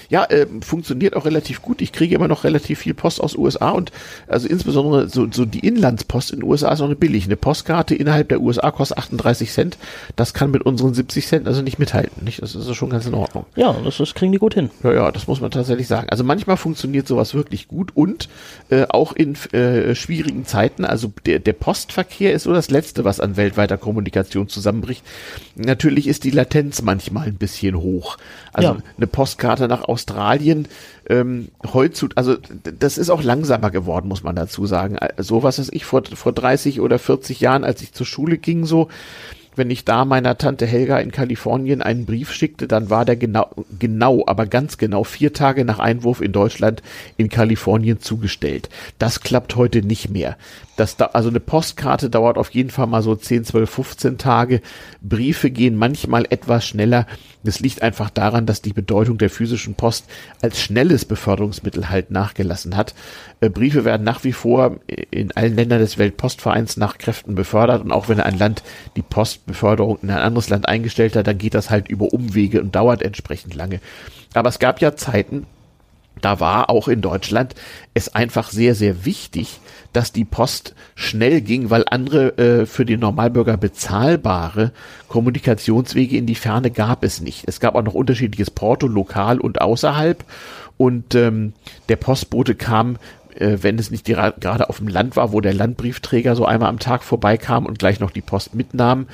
[0.09, 1.81] Ja, ähm, funktioniert auch relativ gut.
[1.81, 3.91] Ich kriege immer noch relativ viel Post aus USA und
[4.27, 7.25] also insbesondere so, so die Inlandspost in den USA ist auch nicht billig.
[7.25, 9.77] Eine Postkarte innerhalb der USA kostet 38 Cent.
[10.15, 12.23] Das kann mit unseren 70 Cent also nicht mithalten.
[12.23, 12.41] Nicht?
[12.41, 13.45] Das ist schon ganz in Ordnung.
[13.55, 14.69] Ja, das, das kriegen die gut hin.
[14.83, 16.07] Ja, ja, das muss man tatsächlich sagen.
[16.09, 18.29] Also manchmal funktioniert sowas wirklich gut und
[18.69, 20.85] äh, auch in äh, schwierigen Zeiten.
[20.85, 25.03] Also der, der Postverkehr ist so das Letzte, was an weltweiter Kommunikation zusammenbricht.
[25.55, 28.17] Natürlich ist die Latenz manchmal ein bisschen hoch.
[28.53, 28.77] Also Ja.
[28.97, 30.67] eine Postkarte nach Australien
[31.09, 32.37] ähm, heutzutage, also
[32.79, 34.97] das ist auch langsamer geworden, muss man dazu sagen.
[35.17, 38.65] So was weiß ich vor, vor 30 oder 40 Jahren, als ich zur Schule ging,
[38.65, 38.89] so
[39.57, 43.49] wenn ich da meiner Tante Helga in Kalifornien einen Brief schickte, dann war der genau,
[43.79, 46.83] genau, aber ganz genau vier Tage nach Einwurf in Deutschland
[47.17, 48.69] in Kalifornien zugestellt.
[48.99, 50.37] Das klappt heute nicht mehr.
[50.75, 54.61] Das da, also eine Postkarte dauert auf jeden Fall mal so 10, 12, 15 Tage.
[55.01, 57.07] Briefe gehen manchmal etwas schneller.
[57.47, 60.03] Das liegt einfach daran, dass die Bedeutung der physischen Post
[60.41, 62.93] als schnelles Beförderungsmittel halt nachgelassen hat.
[63.39, 64.81] Äh, Briefe werden nach wie vor
[65.11, 68.63] in allen Ländern des Weltpostvereins nach Kräften befördert und auch wenn ein Land
[68.97, 72.75] die Postbeförderung in ein anderes Land eingestellt hat, dann geht das halt über Umwege und
[72.75, 73.79] dauert entsprechend lange.
[74.33, 75.47] Aber es gab ja Zeiten,
[76.21, 77.55] da war auch in Deutschland
[77.93, 79.59] es einfach sehr, sehr wichtig,
[79.93, 84.71] dass die Post schnell ging, weil andere äh, für den Normalbürger bezahlbare
[85.07, 87.45] Kommunikationswege in die Ferne gab es nicht.
[87.47, 90.23] Es gab auch noch unterschiedliches Porto, lokal und außerhalb.
[90.77, 91.53] Und ähm,
[91.89, 92.97] der Postbote kam
[93.37, 96.79] äh, wenn es nicht gerade auf dem Land war, wo der Landbriefträger so einmal am
[96.79, 99.07] Tag vorbeikam und gleich noch die Post mitnahm,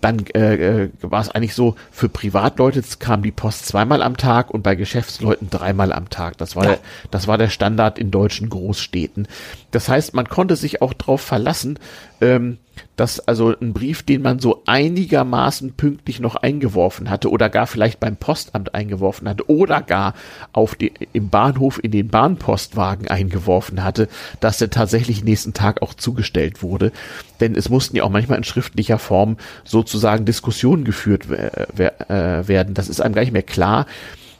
[0.00, 4.50] dann äh, äh, war es eigentlich so, für Privatleute kam die Post zweimal am Tag
[4.50, 6.38] und bei Geschäftsleuten dreimal am Tag.
[6.38, 6.70] Das war, Ja.
[6.70, 6.78] der,
[7.10, 9.28] das war der Standard in deutschen Großstädten.
[9.70, 11.78] Das heißt, man konnte sich auch darauf verlassen,
[12.20, 12.58] ähm,
[12.96, 18.00] dass also ein Brief, den man so einigermaßen pünktlich noch eingeworfen hatte oder gar vielleicht
[18.00, 20.14] beim Postamt eingeworfen hatte oder gar
[20.52, 24.08] auf die, im Bahnhof in den Bahnpostwagen eingeworfen hatte,
[24.40, 26.92] dass er tatsächlich nächsten Tag auch zugestellt wurde.
[27.40, 32.74] Denn es mussten ja auch manchmal in schriftlicher Form sozusagen Diskussionen geführt äh, werden.
[32.74, 33.86] Das ist einem gar nicht mehr klar.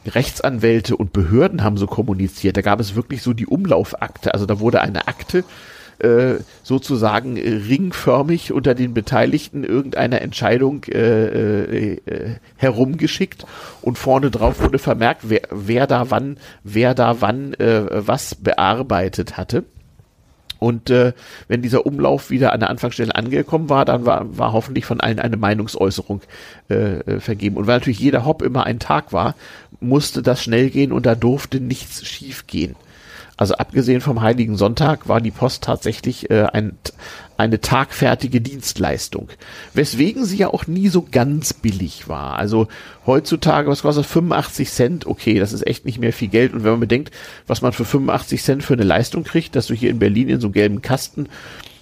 [0.05, 2.57] Rechtsanwälte und Behörden haben so kommuniziert.
[2.57, 4.33] Da gab es wirklich so die Umlaufakte.
[4.33, 5.43] Also da wurde eine Akte
[5.99, 13.45] äh, sozusagen äh, ringförmig unter den Beteiligten irgendeiner Entscheidung äh, äh, äh, herumgeschickt
[13.81, 19.63] und vorne drauf wurde vermerkt, wer, wer da wann, wer da wann was bearbeitet hatte.
[20.63, 21.11] Und äh,
[21.49, 25.19] wenn dieser Umlauf wieder an der Anfangsstelle angekommen war, dann war, war hoffentlich von allen
[25.19, 26.21] eine Meinungsäußerung
[26.69, 27.57] äh, vergeben.
[27.57, 29.35] Und weil natürlich jeder Hop immer ein Tag war,
[29.81, 32.77] musste das schnell gehen und da durfte nichts schief gehen.
[33.35, 36.77] Also abgesehen vom Heiligen Sonntag war die Post tatsächlich äh, ein,
[37.35, 39.29] eine tagfertige Dienstleistung.
[39.73, 42.37] Weswegen sie ja auch nie so ganz billig war.
[42.37, 42.67] Also
[43.07, 45.07] heutzutage, was kostet 85 Cent?
[45.07, 46.53] Okay, das ist echt nicht mehr viel Geld.
[46.53, 47.11] Und wenn man bedenkt,
[47.47, 50.39] was man für 85 Cent für eine Leistung kriegt, dass du hier in Berlin in
[50.39, 51.27] so einem gelben Kasten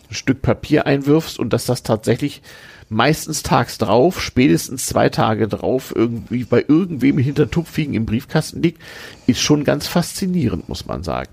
[0.09, 2.41] ein Stück Papier einwirfst und dass das tatsächlich
[2.87, 8.81] meistens tags drauf, spätestens zwei Tage drauf, irgendwie bei irgendwem hinter Tupfigen im Briefkasten liegt,
[9.27, 11.29] ist schon ganz faszinierend, muss man sagen.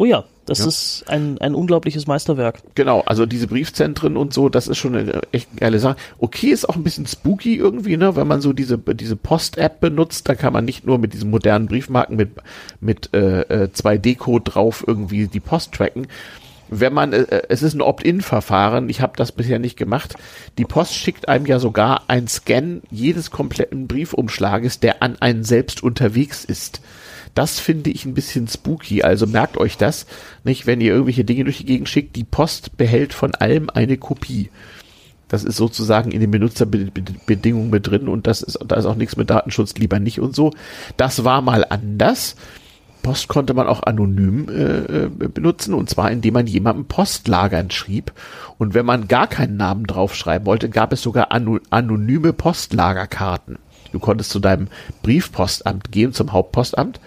[0.00, 0.68] Oh ja, das ja.
[0.68, 2.62] ist ein, ein unglaubliches Meisterwerk.
[2.76, 5.96] Genau, also diese Briefzentren und so, das ist schon eine echt geile Sache.
[6.18, 10.28] Okay, ist auch ein bisschen spooky irgendwie, ne, wenn man so diese, diese Post-App benutzt,
[10.28, 12.30] da kann man nicht nur mit diesen modernen Briefmarken mit,
[12.80, 16.06] mit äh, 2D-Code äh, drauf irgendwie die Post tracken.
[16.68, 20.14] Wenn man, äh, es ist ein Opt-in-Verfahren, ich habe das bisher nicht gemacht.
[20.58, 25.82] Die Post schickt einem ja sogar ein Scan jedes kompletten Briefumschlages, der an einen selbst
[25.82, 26.82] unterwegs ist.
[27.38, 29.04] Das finde ich ein bisschen spooky.
[29.04, 30.06] Also merkt euch das,
[30.42, 32.16] nicht, wenn ihr irgendwelche Dinge durch die Gegend schickt.
[32.16, 34.50] Die Post behält von allem eine Kopie.
[35.28, 39.16] Das ist sozusagen in den Benutzerbedingungen mit drin und das ist, da ist auch nichts
[39.16, 40.50] mit Datenschutz lieber nicht und so.
[40.96, 42.34] Das war mal anders.
[43.04, 48.14] Post konnte man auch anonym äh, äh benutzen und zwar indem man jemandem Postlagern schrieb.
[48.58, 53.60] Und wenn man gar keinen Namen draufschreiben wollte, gab es sogar anonyme Postlagerkarten.
[53.92, 54.66] Du konntest zu deinem
[55.02, 57.00] Briefpostamt gehen, zum Hauptpostamt,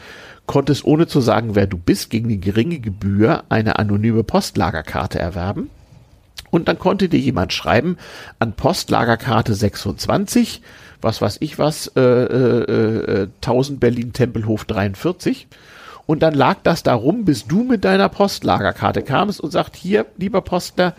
[0.46, 5.70] konntest ohne zu sagen, wer du bist, gegen eine geringe Gebühr eine anonyme Postlagerkarte erwerben.
[6.50, 7.98] Und dann konnte dir jemand schreiben
[8.40, 10.62] an Postlagerkarte 26,
[11.02, 15.48] was weiß ich was, äh, äh, äh, 1000 Berlin Tempelhof 43.
[16.06, 20.06] Und dann lag das da rum, bis du mit deiner Postlagerkarte kamst und sagt, hier,
[20.18, 20.94] lieber Postler,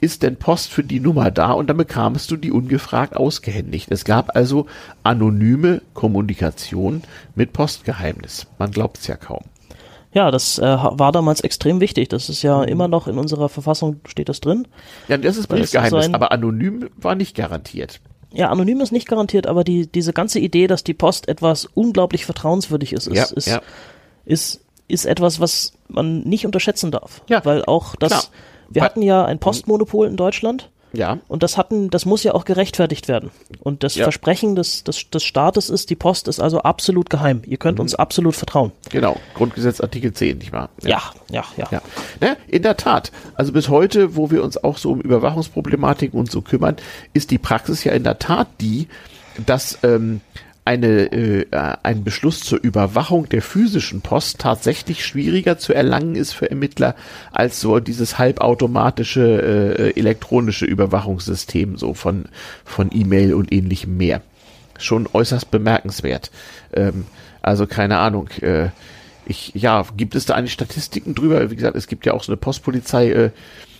[0.00, 1.52] ist denn Post für die Nummer da?
[1.52, 3.90] Und dann bekamst du die ungefragt ausgehändigt.
[3.90, 4.66] Es gab also
[5.02, 7.02] anonyme Kommunikation
[7.34, 8.46] mit Postgeheimnis.
[8.58, 9.42] Man glaubt es ja kaum.
[10.12, 12.08] Ja, das äh, war damals extrem wichtig.
[12.08, 14.66] Das ist ja immer noch in unserer Verfassung steht das drin.
[15.06, 18.00] Ja, das ist Briefgeheimnis, so aber anonym war nicht garantiert.
[18.32, 22.24] Ja, anonym ist nicht garantiert, aber die, diese ganze Idee, dass die Post etwas unglaublich
[22.24, 23.62] vertrauenswürdig ist, ist, ja, ist, ja.
[24.24, 27.22] ist, ist etwas, was man nicht unterschätzen darf.
[27.28, 28.22] Ja, weil auch das, klar
[28.70, 30.70] wir hatten ja ein Postmonopol in Deutschland.
[30.92, 31.18] Ja.
[31.28, 33.30] Und das hatten, das muss ja auch gerechtfertigt werden.
[33.60, 34.04] Und das ja.
[34.04, 37.42] Versprechen des, des, des Staates ist, die Post ist also absolut geheim.
[37.46, 37.82] Ihr könnt mhm.
[37.82, 38.72] uns absolut vertrauen.
[38.90, 39.16] Genau.
[39.34, 40.70] Grundgesetz Artikel 10, nicht wahr?
[40.82, 41.00] Ja,
[41.30, 41.68] ja, ja.
[41.70, 41.82] ja.
[42.20, 42.36] ja.
[42.48, 43.12] In der Tat.
[43.34, 46.76] Also bis heute, wo wir uns auch so um Überwachungsproblematiken und so kümmern,
[47.12, 48.88] ist die Praxis ja in der Tat die,
[49.46, 50.20] dass ähm,
[50.70, 51.46] eine, äh,
[51.82, 56.94] ein Beschluss zur Überwachung der physischen Post tatsächlich schwieriger zu erlangen ist für Ermittler
[57.32, 62.26] als so dieses halbautomatische äh, elektronische Überwachungssystem so von
[62.64, 64.22] von E-Mail und ähnlichem mehr.
[64.78, 66.30] Schon äußerst bemerkenswert.
[66.72, 67.06] Ähm,
[67.42, 68.28] also keine Ahnung.
[68.40, 68.68] Äh,
[69.26, 71.50] ich ja, gibt es da eigentlich Statistiken drüber?
[71.50, 73.10] Wie gesagt, es gibt ja auch so eine Postpolizei.
[73.10, 73.30] Äh,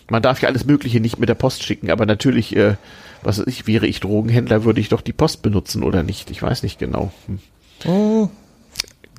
[0.09, 2.75] man darf ja alles Mögliche nicht mit der Post schicken, aber natürlich äh,
[3.23, 6.31] was weiß ich, wäre ich Drogenhändler, würde ich doch die Post benutzen oder nicht.
[6.31, 7.13] Ich weiß nicht genau.
[7.27, 7.39] Hm.
[7.83, 8.29] hm.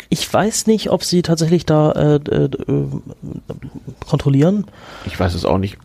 [0.10, 2.88] Ich weiß nicht, ob sie tatsächlich da äh, äh, äh
[4.06, 4.66] kontrollieren.
[5.06, 5.78] Ich weiß es auch nicht.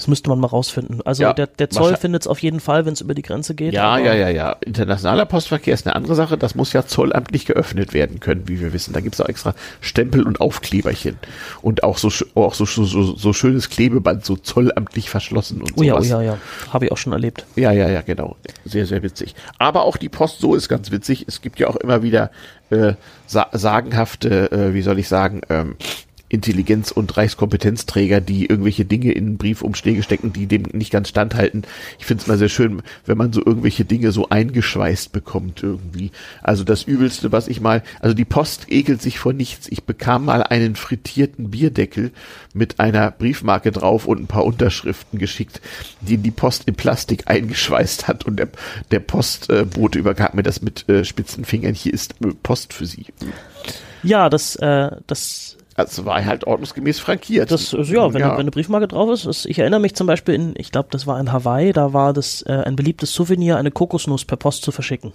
[0.00, 1.02] Das müsste man mal rausfinden.
[1.04, 3.54] Also ja, der, der Zoll findet es auf jeden Fall, wenn es über die Grenze
[3.54, 3.74] geht.
[3.74, 4.56] Ja, ja, ja, ja.
[4.64, 6.38] Internationaler Postverkehr ist eine andere Sache.
[6.38, 8.94] Das muss ja zollamtlich geöffnet werden können, wie wir wissen.
[8.94, 11.18] Da gibt es auch extra Stempel und Aufkleberchen.
[11.60, 15.74] Und auch so, auch so, so, so, so schönes Klebeband, so zollamtlich verschlossen und so.
[15.76, 16.38] Oh ja, oh ja, ja.
[16.72, 17.44] Habe ich auch schon erlebt.
[17.56, 18.36] Ja, ja, ja, genau.
[18.64, 19.34] Sehr, sehr witzig.
[19.58, 21.26] Aber auch die Post so ist ganz witzig.
[21.28, 22.30] Es gibt ja auch immer wieder
[22.70, 22.94] äh,
[23.26, 25.76] sa sagenhafte, äh, wie soll ich sagen, ähm,
[26.30, 31.64] Intelligenz- und Reichskompetenzträger, die irgendwelche Dinge in Briefumschläge stecken, die dem nicht ganz standhalten.
[31.98, 36.12] Ich finde es mal sehr schön, wenn man so irgendwelche Dinge so eingeschweißt bekommt irgendwie.
[36.40, 39.66] Also das Übelste, was ich mal, also die Post ekelt sich vor nichts.
[39.68, 42.12] Ich bekam mal einen frittierten Bierdeckel
[42.54, 45.60] mit einer Briefmarke drauf und ein paar Unterschriften geschickt,
[46.00, 48.48] die die Post in Plastik eingeschweißt hat und der,
[48.92, 51.74] der Postbote übergab mir das mit äh, spitzen Fingern.
[51.74, 53.06] Hier ist äh, Post für Sie.
[54.02, 57.50] Ja, das, äh, das also war halt ordnungsgemäß frankiert.
[57.50, 58.32] Das, ja, wenn, ja.
[58.32, 61.06] wenn eine Briefmarke drauf ist, ist, ich erinnere mich zum Beispiel in, ich glaube, das
[61.06, 64.72] war in Hawaii, da war das äh, ein beliebtes Souvenir, eine Kokosnuss per Post zu
[64.72, 65.12] verschicken.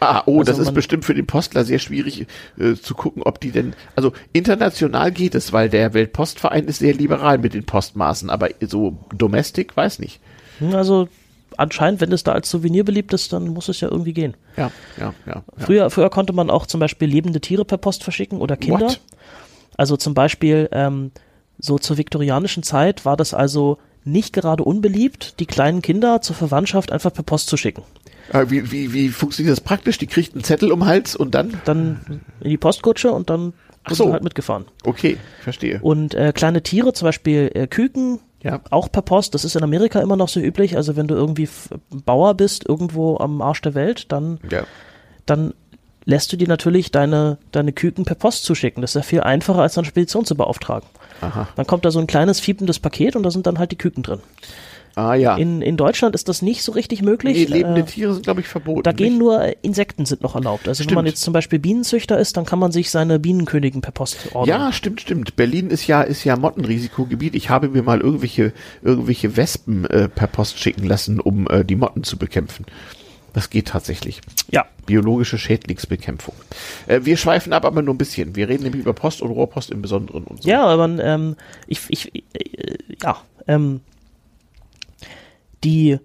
[0.00, 2.26] Ah, oh, also das ist bestimmt für den Postler sehr schwierig
[2.58, 6.94] äh, zu gucken, ob die denn, also international geht es, weil der Weltpostverein ist sehr
[6.94, 10.18] liberal mit den Postmaßen, aber so domestic, weiß nicht.
[10.58, 11.08] Hm, also
[11.56, 14.34] anscheinend, wenn es da als Souvenir beliebt ist, dann muss es ja irgendwie gehen.
[14.56, 15.34] Ja, ja, ja.
[15.34, 15.42] ja.
[15.56, 18.86] Früher, früher konnte man auch zum Beispiel lebende Tiere per Post verschicken oder Kinder.
[18.86, 19.00] What?
[19.76, 21.10] Also zum Beispiel ähm,
[21.58, 26.90] so zur viktorianischen Zeit war das also nicht gerade unbeliebt, die kleinen Kinder zur Verwandtschaft
[26.90, 27.82] einfach per Post zu schicken.
[28.32, 29.98] Äh, Wie, wie, wie funktioniert das praktisch?
[29.98, 31.60] Die kriegt einen Zettel um den Hals und dann?
[31.64, 33.52] Dann in die Postkutsche und dann
[33.84, 34.12] Ach so.
[34.12, 34.64] halt mitgefahren.
[34.84, 35.80] Okay, verstehe.
[35.82, 38.60] Und äh, kleine Tiere, zum Beispiel äh, Küken, Ja.
[38.70, 39.34] auch per Post.
[39.34, 40.76] Das ist in Amerika immer noch so üblich.
[40.76, 41.48] Also wenn du irgendwie
[42.04, 44.64] Bauer bist, irgendwo am Arsch der Welt, dann, Ja.
[45.26, 45.52] dann
[46.04, 48.80] lässt du dir natürlich deine, deine Küken per Post zuschicken.
[48.80, 50.88] Das ist ja viel einfacher, als eine Spedition zu beauftragen.
[51.20, 51.48] Aha.
[51.56, 54.02] Dann kommt da so ein kleines fiependes Paket und da sind dann halt die Küken
[54.02, 54.20] drin.
[54.94, 55.36] Ah ja.
[55.36, 57.48] In, in Deutschland ist das nicht so richtig möglich.
[57.48, 58.82] nee, lebende Äh, Tiere sind, glaube ich, verboten.
[58.82, 59.20] da gehen nicht?
[59.20, 60.68] nur Insekten sind noch erlaubt.
[60.68, 61.14] Also wenn man Stimmt.
[61.14, 64.48] jetzt zum Beispiel Bienenzüchter ist, dann kann man sich seine Bienenkönigin per Post ordern.
[64.50, 65.34] Ja, stimmt, stimmt.
[65.34, 67.34] Berlin ist ja ist ja Mottenrisikogebiet.
[67.34, 71.76] Ich habe mir mal irgendwelche irgendwelche Wespen äh, per Post schicken lassen, um äh, die
[71.76, 72.66] Motten zu bekämpfen.
[73.32, 74.20] Das geht tatsächlich.
[74.50, 74.66] ja.
[74.84, 76.34] Biologische Schädlingsbekämpfung.
[76.86, 78.34] Äh, wir schweifen ab, aber nur ein bisschen.
[78.34, 80.48] Wir reden nämlich über Post und Rohrpost im Besonderen und so.
[80.48, 83.80] Ja, aber ähm, ich, ich, äh, ja, ähm,
[85.62, 85.98] die,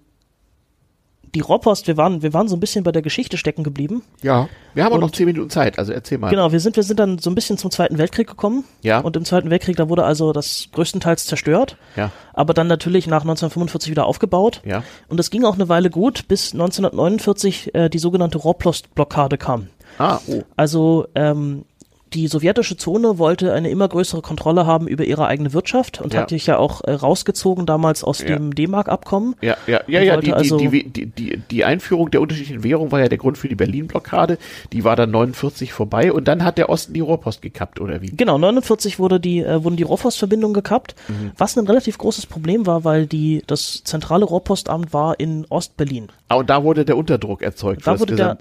[1.36, 4.01] die Rohrpost, wir waren, wir waren so ein bisschen bei der Geschichte stecken geblieben.
[4.21, 4.47] Ja.
[4.73, 6.30] Wir haben auch Und- noch zehn Minuten Zeit, also erzähl mal.
[6.30, 8.63] Genau, wir sind, wir sind dann so ein bisschen zum Zweiten Weltkrieg gekommen.
[8.82, 8.99] Ja.
[8.99, 12.11] Und im Zweiten Weltkrieg, da wurde also das größtenteils zerstört, Ja.
[12.34, 14.61] aber dann natürlich nach 1945 wieder aufgebaut.
[14.65, 14.84] Ja.
[15.09, 19.67] Und das ging auch eine Weile gut, bis 1949 äh, die sogenannte Rohrpostblockade kam.
[19.97, 20.43] Ah, oh.
[20.55, 21.65] Also ähm,
[22.13, 26.21] die sowjetische Zone wollte eine immer größere Kontrolle haben über ihre eigene Wirtschaft und Ja.
[26.21, 28.27] hat sich ja auch äh, rausgezogen damals aus Ja.
[28.27, 29.35] dem D-Mark-Abkommen.
[29.41, 32.99] Ja, ja, ja, ja, die, also- die, die, die, die Einführung der unterschiedlichen Währungen war
[32.99, 34.37] ja der Grund für die Berlin-Blockade.
[34.73, 38.07] Die war dann 49 vorbei und dann hat der Osten die Rohrpost gekappt, oder wie?
[38.15, 41.31] Genau, 49 wurde die, äh, wurden die Rohrpostverbindungen gekappt, Mhm.
[41.37, 46.07] was ein relativ großes Problem war, weil die, das zentrale Rohrpostamt war in Ostberlin.
[46.29, 47.85] Ah, und da wurde der Unterdruck erzeugt.
[47.85, 48.37] Da das wurde der,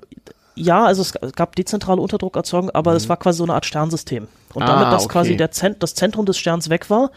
[0.56, 4.26] ja, also es gab dezentrale Unterdruckerzeugung, aber es war quasi so eine Art Sternsystem.
[4.54, 4.68] Und Mhm.
[4.68, 5.12] Ah, damit, dass okay.
[5.12, 7.10] quasi der Zent das Zentrum des Sterns weg war,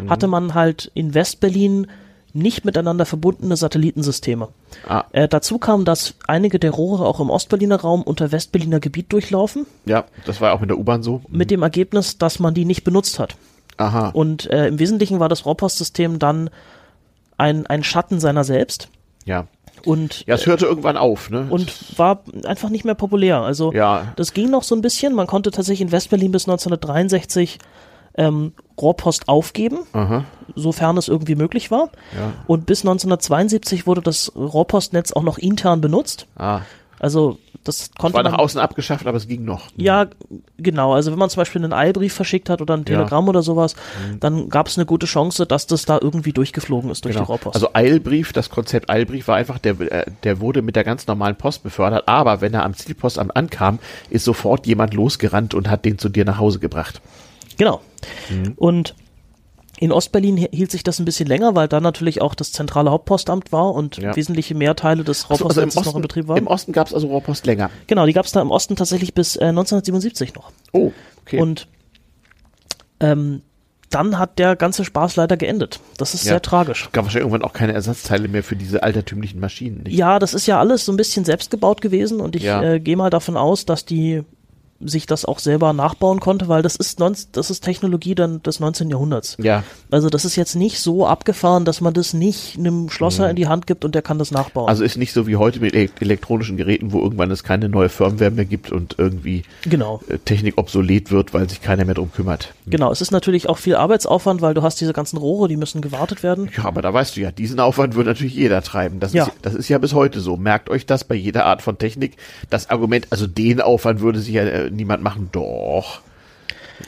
[0.00, 0.10] Mhm.
[0.10, 1.86] hatte man halt in Westberlin
[2.32, 4.48] nicht miteinander verbundene Satellitensysteme.
[4.86, 9.10] Ah, Äh, dazu kam, dass einige der Rohre auch im Ostberliner Raum unter Westberliner Gebiet
[9.12, 11.22] durchlaufen, ja, das war auch in der U-Bahn so.
[11.28, 13.36] mit dem Ergebnis, dass man die nicht benutzt hat.
[13.78, 14.08] Aha.
[14.10, 16.50] Und äh, im Wesentlichen war das Rohrpostsystem dann
[17.38, 18.88] ein, ein Schatten seiner selbst
[19.26, 19.46] ja.
[19.86, 21.46] Und, Ja, es hörte irgendwann auf, ne?
[21.48, 23.40] und war einfach nicht mehr populär.
[23.40, 25.14] Also ja, das ging noch so ein bisschen.
[25.14, 27.58] Man konnte tatsächlich in Westberlin bis 1963
[28.18, 30.24] ähm, Rohrpost aufgeben, aha,
[30.54, 31.90] sofern es irgendwie möglich war.
[32.16, 32.32] ja.
[32.46, 36.26] Und bis 1972 wurde das Rohrpostnetz auch noch intern benutzt.
[36.36, 36.60] Ah,
[36.98, 37.38] Also
[37.68, 39.68] das konnte war nach man, außen abgeschafft, aber es ging noch.
[39.76, 40.06] Ja,
[40.56, 40.94] genau.
[40.94, 42.82] Also wenn man zum Beispiel einen Eilbrief verschickt hat oder ein Ja.
[42.82, 42.84] Mhm.
[42.86, 43.74] Telegramm oder sowas,
[44.20, 47.24] dann gab es eine gute Chance, dass das da irgendwie durchgeflogen ist durch Genau.
[47.26, 47.54] die Rohrpost.
[47.56, 51.36] Also Eilbrief, das Konzept Eilbrief war einfach, der, äh, der wurde mit der ganz normalen
[51.36, 53.78] Post befördert, aber wenn er am Zielpostamt ankam,
[54.10, 57.00] ist sofort jemand losgerannt und hat den zu dir nach Hause gebracht.
[57.58, 57.80] Genau.
[58.30, 58.52] Mhm.
[58.56, 58.94] Und
[59.78, 62.90] in Ostberlin hi- hielt sich das ein bisschen länger, weil da natürlich auch das zentrale
[62.90, 64.16] Hauptpostamt war und Ja.
[64.16, 66.46] wesentliche Mehrteile des Also, also im Rohrpostnetzes noch in Betrieb im waren.
[66.46, 67.70] Osten gab es also Rohrpost länger.
[67.86, 70.50] Genau, die gab es da im Osten tatsächlich bis äh, 1977 noch.
[70.72, 71.40] Oh, okay.
[71.40, 71.68] Und
[73.00, 73.42] ähm,
[73.90, 75.78] dann hat der ganze Spaß leider geendet.
[75.96, 76.32] Das ist Ja.
[76.32, 76.88] sehr tragisch.
[76.92, 79.82] gab wahrscheinlich irgendwann auch keine Ersatzteile mehr für diese altertümlichen Maschinen.
[79.84, 79.96] Nicht?
[79.96, 82.62] Ja, das ist ja alles so ein bisschen selbst gebaut gewesen und ich Ja.
[82.62, 84.22] äh, gehe mal davon aus, dass die
[84.80, 88.60] sich das auch selber nachbauen konnte, weil das ist, non- das ist Technologie dann des
[88.60, 88.90] 19.
[88.90, 89.36] Jahrhunderts.
[89.40, 93.36] Ja, Also das ist jetzt nicht so abgefahren, dass man das nicht einem Schlosser in
[93.36, 94.64] die Hand gibt und der kann das nachbauen.
[94.64, 94.68] Mhm.
[94.70, 97.88] also ist nicht so wie heute mit elek- elektronischen Geräten, wo irgendwann es keine neue
[97.88, 100.00] Firmware mehr gibt und irgendwie genau.
[100.08, 102.52] äh, Technik obsolet wird, weil sich keiner mehr drum kümmert.
[102.66, 105.80] Genau, es ist natürlich auch viel Arbeitsaufwand, weil du hast diese ganzen Rohre, die müssen
[105.80, 106.50] gewartet werden.
[106.56, 109.00] Ja, aber da weißt du ja, diesen Aufwand wird natürlich jeder treiben.
[109.00, 109.24] Das, Ja.
[109.24, 110.36] ist, das ist ja bis heute so.
[110.36, 112.16] Merkt euch das bei jeder Art von Technik.
[112.50, 115.28] Das Argument, also den Aufwand würde sich ja äh, niemand machen.
[115.32, 116.00] Doch.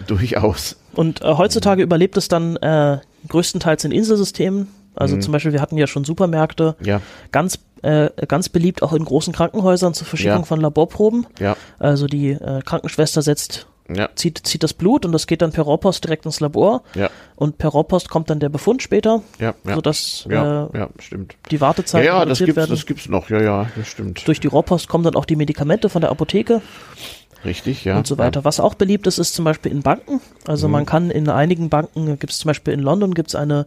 [0.06, 0.76] Durchaus.
[0.94, 2.98] Und äh, heutzutage überlebt es dann äh,
[3.28, 4.68] größtenteils in Inselsystemen.
[4.94, 7.00] Also zum Beispiel, wir hatten ja schon Supermärkte, Ja,
[7.30, 10.44] ganz, äh, ganz beliebt auch in großen Krankenhäusern zur Verschickung Ja.
[10.44, 11.26] von Laborproben.
[11.38, 15.52] ja, Also die äh, Krankenschwester setzt, ja, zieht, zieht das Blut und das geht dann
[15.52, 16.82] per Rohrpost direkt ins Labor.
[16.96, 19.74] ja, Und per Rohrpost kommt dann der Befund später, ja, ja.
[19.76, 21.36] sodass ja, äh, ja, stimmt.
[21.52, 22.70] die Ja, Wartezeiten ja, das reduziert gibt's, werden.
[22.70, 23.30] das gibt's noch.
[23.30, 24.26] Ja, ja, das stimmt.
[24.26, 26.60] Durch die Rohrpost kommen dann auch die Medikamente von der Apotheke
[27.44, 27.96] Richtig, ja.
[27.96, 28.44] und so weiter.
[28.44, 30.20] Was auch beliebt ist, ist zum Beispiel in Banken.
[30.46, 30.72] Also Mhm.
[30.72, 33.66] man kann in einigen Banken, gibt es zum Beispiel in London, gibt es eine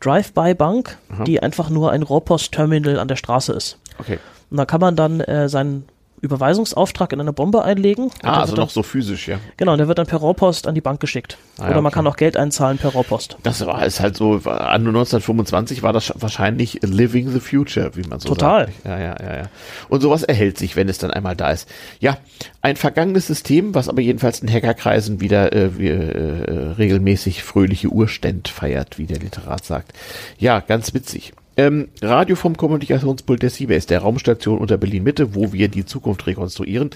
[0.00, 0.96] Drive-by-Bank,
[1.26, 3.78] die einfach nur ein Rohrpost-Terminal an der Straße ist.
[3.92, 4.00] Ja.
[4.00, 4.18] Okay.
[4.50, 5.84] Und da kann man dann äh, sein
[6.20, 8.10] Überweisungsauftrag in eine Bombe einlegen.
[8.22, 9.38] Ah, also noch so physisch, ja.
[9.56, 11.38] Genau, und der wird dann per Rohrpost an die Bank geschickt.
[11.58, 11.80] Ah, Oder okay.
[11.82, 13.38] man kann auch Geld einzahlen per Rohrpost.
[13.42, 18.20] Das war ist halt so, an 1925 war das wahrscheinlich living the future, wie man
[18.20, 18.66] so Total.
[18.66, 18.82] sagt.
[18.82, 19.00] Total.
[19.00, 19.48] Ja, ja, ja, ja.
[19.88, 21.68] Und sowas erhält sich, wenn es dann einmal da ist.
[22.00, 22.18] Ja,
[22.62, 28.48] ein vergangenes System, was aber jedenfalls in Hackerkreisen wieder äh, wie, äh, regelmäßig fröhliche Urständ
[28.48, 29.92] feiert, wie der Literat sagt.
[30.38, 31.32] Ja, ganz witzig.
[31.60, 36.26] Ähm, Radio vom Kommunikationspult der Seabase, der Raumstation unter Berlin Mitte, wo wir die Zukunft
[36.26, 36.88] rekonstruieren.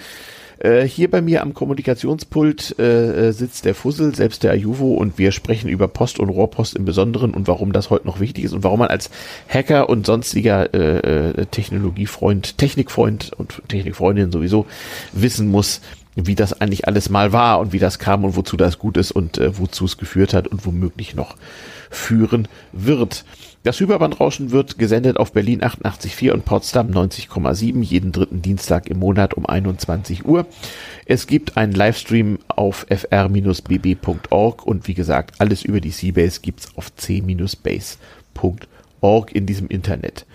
[0.59, 5.33] Äh, hier bei mir am Kommunikationspult äh, sitzt der Fussel, selbst der Ajuvo, und wir
[5.33, 8.65] sprechen über Post und Rohrpost im Besonderen und warum das heute noch wichtig ist und
[8.65, 9.11] warum man als
[9.51, 14.65] Hacker und sonstiger äh, äh Technologiefreund, Technikfreund und Technikfreundin sowieso
[15.12, 15.83] wissen muss,
[16.15, 19.12] wie das eigentlich alles mal war und wie das kam und wozu das gut ist
[19.12, 21.37] und äh, wozu es geführt hat und womöglich noch
[21.91, 23.27] führen wird.
[23.65, 29.33] Das Hyperbandrauschen wird gesendet auf Berlin 88.4 und Potsdam 90,7 jeden dritten Dienstag im Monat
[29.33, 30.45] um 21 Uhr.
[31.07, 36.95] Es gibt einen Livestream auf fr-bb.org und wie gesagt, alles über die Seabase gibt's auf
[36.95, 38.05] c-base.org
[39.35, 40.27] in diesem Internet.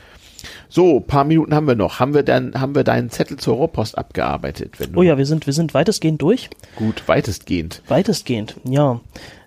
[0.68, 2.00] So, paar Minuten haben wir noch.
[2.00, 4.72] Haben wir dann, haben wir deinen Zettel zur Rohrpost abgearbeitet?
[4.96, 6.50] oh ja, wir sind, wir sind weitestgehend durch.
[6.76, 7.84] Gut, weitestgehend.
[7.90, 9.02] Weitestgehend, ja.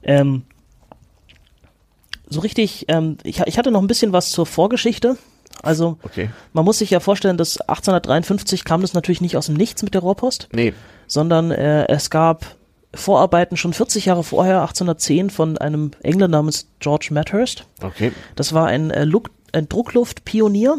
[0.05, 0.43] Ähm,
[2.33, 5.16] so richtig, ähm, ich, ich hatte noch ein bisschen was zur Vorgeschichte.
[5.62, 6.30] Also okay.
[6.53, 9.95] man muss sich ja vorstellen, dass 1853 kam das natürlich nicht aus dem Nichts mit
[9.95, 10.72] der Rohrpost, nee.
[11.07, 12.57] sondern äh, es gab
[12.95, 17.66] Vorarbeiten schon 40 Jahre vorher, 1810, von einem Engländer namens George Madhurst.
[17.83, 18.12] Okay.
[18.35, 19.07] Das war ein, äh,
[19.53, 20.78] ein Druckluftpionier.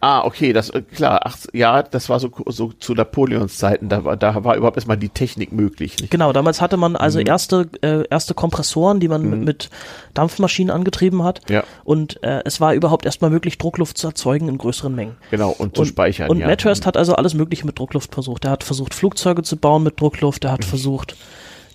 [0.00, 1.20] Ah, okay, das äh, klar.
[1.24, 3.88] Ach, ja, das war so, so zu Napoleons Zeiten.
[3.88, 5.96] Da war, da war überhaupt erstmal die Technik möglich.
[5.98, 6.10] Nicht?
[6.10, 7.26] Genau, damals hatte man also mhm.
[7.26, 9.44] erste äh, erste Kompressoren, die man mhm.
[9.44, 9.70] mit,
[10.14, 11.40] Dampfmaschinen angetrieben hat.
[11.48, 11.64] Ja.
[11.84, 15.16] Und äh, es war überhaupt erstmal möglich, Druckluft zu erzeugen in größeren Mengen.
[15.30, 16.30] Genau und zu und, speichern.
[16.30, 16.46] Und ja.
[16.46, 18.44] Madhurst hat also alles Mögliche mit Druckluft versucht.
[18.44, 20.44] Er hat versucht Flugzeuge zu bauen mit Druckluft.
[20.44, 20.68] Er hat mhm.
[20.68, 21.16] versucht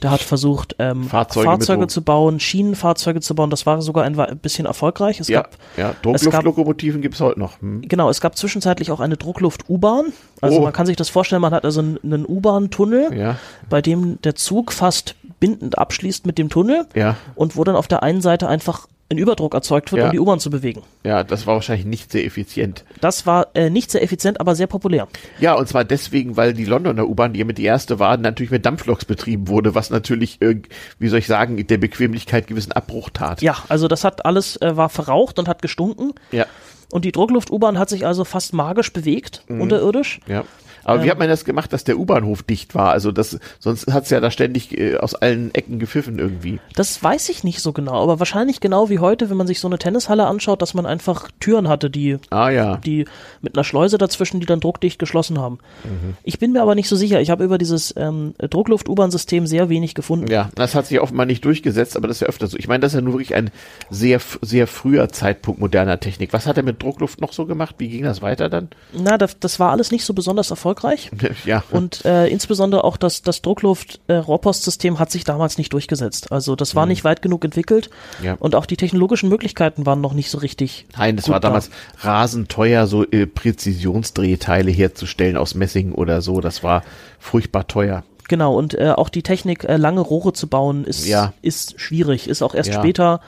[0.01, 3.49] der hat versucht, ähm, Fahrzeuge, Fahrzeuge zu bauen, Schienenfahrzeuge zu bauen.
[3.49, 5.19] Das war sogar ein, ein bisschen erfolgreich.
[5.19, 5.95] Es ja, gab, ja.
[6.01, 7.61] Druckluftlokomotiven gibt es heute noch.
[7.61, 7.81] Hm.
[7.87, 10.13] Genau, es gab zwischenzeitlich auch eine Druckluft-U-Bahn.
[10.41, 10.63] Also oh.
[10.63, 13.37] man kann sich das vorstellen, man hat also einen U-Bahn-Tunnel, ja.
[13.69, 17.15] bei dem der Zug fast bindend abschließt mit dem Tunnel ja.
[17.35, 20.05] und wo dann auf der einen Seite einfach ein Überdruck erzeugt wird, ja.
[20.07, 20.81] um die U-Bahn zu bewegen.
[21.03, 22.83] Ja, das war wahrscheinlich nicht sehr effizient.
[23.01, 25.07] Das war äh, nicht sehr effizient, aber sehr populär.
[25.39, 28.51] Ja, und zwar deswegen, weil die Londoner U-Bahn, die ja mit die erste war, natürlich
[28.51, 30.61] mit Dampfloks betrieben wurde, was natürlich, äh,
[30.97, 33.41] wie soll ich sagen, der Bequemlichkeit gewissen Abbruch tat.
[33.41, 36.13] Ja, also das hat alles, äh, war verraucht und hat gestunken.
[36.31, 36.45] Ja.
[36.91, 39.61] Und die Druckluft-U-Bahn hat sich also fast magisch bewegt, mhm.
[39.61, 40.19] unterirdisch.
[40.27, 40.43] Ja.
[40.83, 42.91] Aber ähm, wie hat man das gemacht, dass der U-Bahnhof dicht war?
[42.91, 46.59] Also das, sonst hat's ja da ständig äh, aus allen Ecken gepfiffen irgendwie.
[46.75, 49.67] Das weiß ich nicht so genau, aber wahrscheinlich genau wie heute, wenn man sich so
[49.67, 52.77] eine Tennishalle anschaut, dass man einfach Türen hatte, die, ah, ja.
[52.77, 53.05] die
[53.41, 55.59] mit einer Schleuse dazwischen, die dann druckdicht geschlossen haben.
[55.83, 56.15] Mhm.
[56.23, 57.21] Ich bin mir aber nicht so sicher.
[57.21, 60.29] Ich habe über dieses ähm, Druckluft-U-Bahn-System sehr wenig gefunden.
[60.29, 62.57] Ja, das hat sich offenbar nicht durchgesetzt, aber das ist ja öfter so.
[62.57, 63.51] Ich meine, das ist ja nur wirklich ein
[63.89, 66.33] sehr, sehr früher Zeitpunkt moderner Technik.
[66.33, 67.75] Was hat er mit Druckluft noch so gemacht?
[67.77, 68.69] Wie ging das weiter dann?
[68.93, 71.11] Na, das, das war alles nicht so besonders erfolgreich erfolgreich.
[71.45, 71.63] Ja.
[71.71, 76.31] Und äh, insbesondere auch das, das Druckluft-Rohrpostsystem äh, hat sich damals nicht durchgesetzt.
[76.31, 76.91] Also das war mhm.
[76.91, 77.89] nicht weit genug entwickelt.
[78.21, 78.35] Ja.
[78.39, 80.85] Und auch die technologischen Möglichkeiten waren noch nicht so richtig.
[80.97, 81.69] Nein, es war damals
[82.01, 82.11] da.
[82.11, 86.41] rasend teuer, so äh, Präzisionsdrehteile herzustellen aus Messing oder so.
[86.41, 86.83] Das war
[87.19, 88.03] furchtbar teuer.
[88.27, 91.33] Genau, und äh, auch die Technik, äh, lange Rohre zu bauen, ist, ja.
[91.41, 92.79] ist schwierig, ist auch erst ja.
[92.79, 93.19] später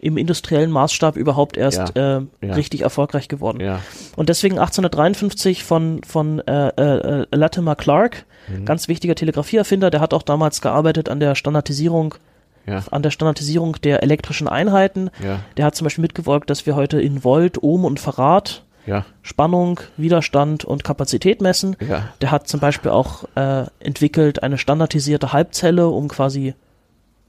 [0.00, 2.54] im industriellen Maßstab überhaupt erst ja, äh, ja.
[2.54, 3.60] richtig erfolgreich geworden.
[3.60, 3.80] Ja.
[4.16, 8.64] Und deswegen 1853 von, von äh, äh, Latimer Clark, mhm.
[8.64, 12.14] ganz wichtiger Telegrafieerfinder, der hat auch damals gearbeitet an der Standardisierung
[12.66, 12.82] ja.
[12.90, 15.10] an der Standardisierung der elektrischen Einheiten.
[15.24, 15.40] Ja.
[15.56, 19.04] Der hat zum Beispiel mitgewirkt, dass wir heute in Volt, Ohm und Farad ja.
[19.22, 21.76] Spannung, Widerstand und Kapazität messen.
[22.20, 26.54] Der hat zum Beispiel auch äh, entwickelt eine standardisierte Halbzelle, um quasi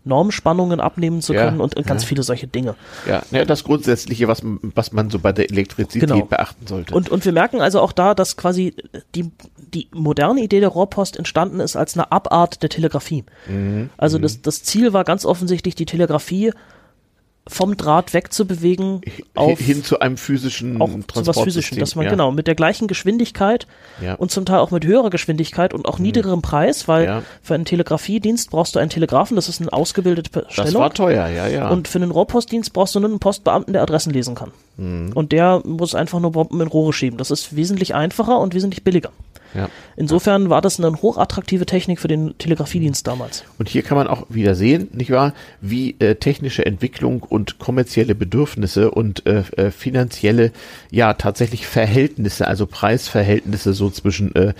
[0.09, 2.09] Normspannungen abnehmen zu können ja, und, und, ganz ja.
[2.09, 2.75] viele solche Dinge.
[3.07, 6.25] Ja, ja, das Grundsätzliche, was, was man so bei der Elektrizität genau.
[6.25, 6.93] beachten sollte.
[6.93, 8.75] Und, und wir merken also auch da, dass quasi
[9.15, 13.23] die, die moderne Idee der Rohrpost entstanden ist als eine Abart der Telegrafie.
[13.47, 13.89] Mhm.
[13.95, 14.23] Also mhm.
[14.23, 16.51] Das, das Ziel war ganz offensichtlich, die Telegrafie
[17.49, 19.01] vom Draht wegzubewegen
[19.35, 22.11] auf hin zu einem physischen auch zu was physischen, dass man ja.
[22.11, 23.67] genau mit der gleichen Geschwindigkeit
[24.01, 24.13] ja.
[24.13, 26.05] und zum Teil auch mit höherer Geschwindigkeit und auch mhm.
[26.05, 27.23] niedrigerem Preis, weil ja.
[27.41, 30.71] für einen Telegrafiedienst brauchst du einen Telegrafen, das ist eine ausgebildete Stellung.
[30.71, 31.69] Das war teuer, ja, ja.
[31.69, 34.51] Und für einen Rohrpostdienst brauchst du nur einen Postbeamten, der Adressen lesen kann.
[34.77, 35.11] Mhm.
[35.13, 37.17] Und der muss einfach nur Bomben in Rohre schieben.
[37.17, 39.11] Das ist wesentlich einfacher und wesentlich billiger.
[39.53, 39.69] Ja.
[39.95, 43.43] Insofern war das eine hochattraktive Technik für den Telegrafiedienst damals.
[43.57, 48.15] Und hier kann man auch wieder sehen, nicht wahr, wie äh, technische Entwicklung und kommerzielle
[48.15, 50.51] Bedürfnisse und äh, äh, finanzielle,
[50.91, 54.53] ja, tatsächlich Verhältnisse, also Preisverhältnisse so zwischen äh,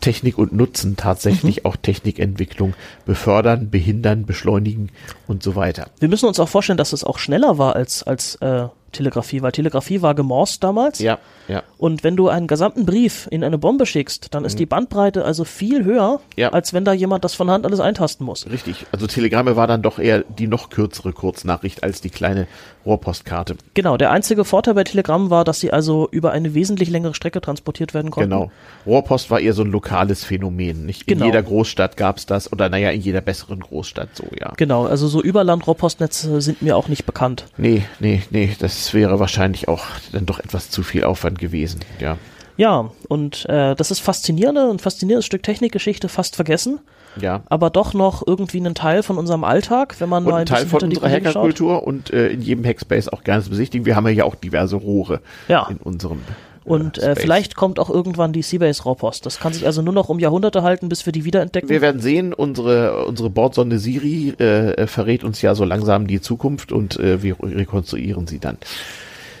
[0.00, 1.66] Technik und Nutzen tatsächlich mhm.
[1.66, 2.74] auch Technikentwicklung
[3.06, 4.90] befördern, behindern, beschleunigen
[5.26, 5.90] und so weiter.
[5.98, 9.52] Wir müssen uns auch vorstellen, dass es auch schneller war als, als äh, Telegrafie, weil
[9.52, 10.98] Telegrafie war gemorst damals.
[10.98, 11.18] Ja,
[11.48, 11.62] ja.
[11.78, 14.58] Und wenn du einen gesamten Brief in eine Bombe schickst, dann ist mhm.
[14.58, 16.50] die Bandbreite also viel höher, ja.
[16.50, 18.48] als wenn da jemand das von Hand alles eintasten muss.
[18.50, 18.86] Richtig.
[18.92, 22.46] Also Telegramme war dann doch eher die noch kürzere Kurznachricht als die kleine
[22.86, 23.56] Rohrpostkarte.
[23.74, 23.96] Genau.
[23.96, 27.92] Der einzige Vorteil bei Telegramm war, dass sie also über eine wesentlich längere Strecke transportiert
[27.92, 28.30] werden konnten.
[28.30, 28.50] Genau.
[28.86, 30.86] Rohrpost war eher so ein lokales Phänomen.
[30.86, 31.26] Nicht in genau.
[31.26, 34.52] jeder Großstadt gab es das oder naja, in jeder besseren Großstadt so, ja.
[34.56, 34.86] Genau.
[34.86, 37.46] Also so Überland-Rohrpostnetze sind mir auch nicht bekannt.
[37.56, 38.56] Nee, nee, nee.
[38.58, 42.16] Das wäre wahrscheinlich auch dann doch etwas zu viel Aufwand gewesen, ja.
[42.56, 46.80] Ja, und äh, das ist faszinierende, ein faszinierendes Stück Technikgeschichte, fast vergessen.
[47.20, 47.42] Ja.
[47.46, 50.66] Aber doch noch irgendwie ein Teil von unserem Alltag, wenn man und mal ein, Teil
[50.66, 53.86] von unserer Hackerkultur und äh, in jedem Hackspace auch gerne zu besichtigen.
[53.86, 55.66] Wir haben ja auch diverse Rohre ja.
[55.68, 59.24] in unserem äh, und äh, vielleicht kommt auch irgendwann die Seabase Rohrpost.
[59.24, 61.68] Das kann sich also nur noch um Jahrhunderte halten, bis wir die wiederentdecken.
[61.68, 66.72] Wir werden sehen, unsere, unsere Bordsonde Siri äh, verrät uns ja so langsam die Zukunft
[66.72, 68.58] und äh, wir rekonstruieren sie dann.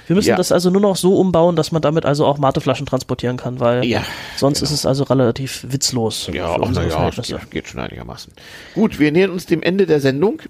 [0.06, 0.36] Wir müssen ja.
[0.36, 3.84] das also nur noch so umbauen, dass man damit also auch Mateflaschen transportieren kann, weil
[3.84, 4.02] ja,
[4.36, 4.70] sonst genau.
[4.70, 6.30] ist es also relativ witzlos.
[6.32, 8.32] Ja, auch na ja, geht, geht schon einigermaßen.
[8.74, 10.42] Gut, wir nähern uns dem Ende der Sendung.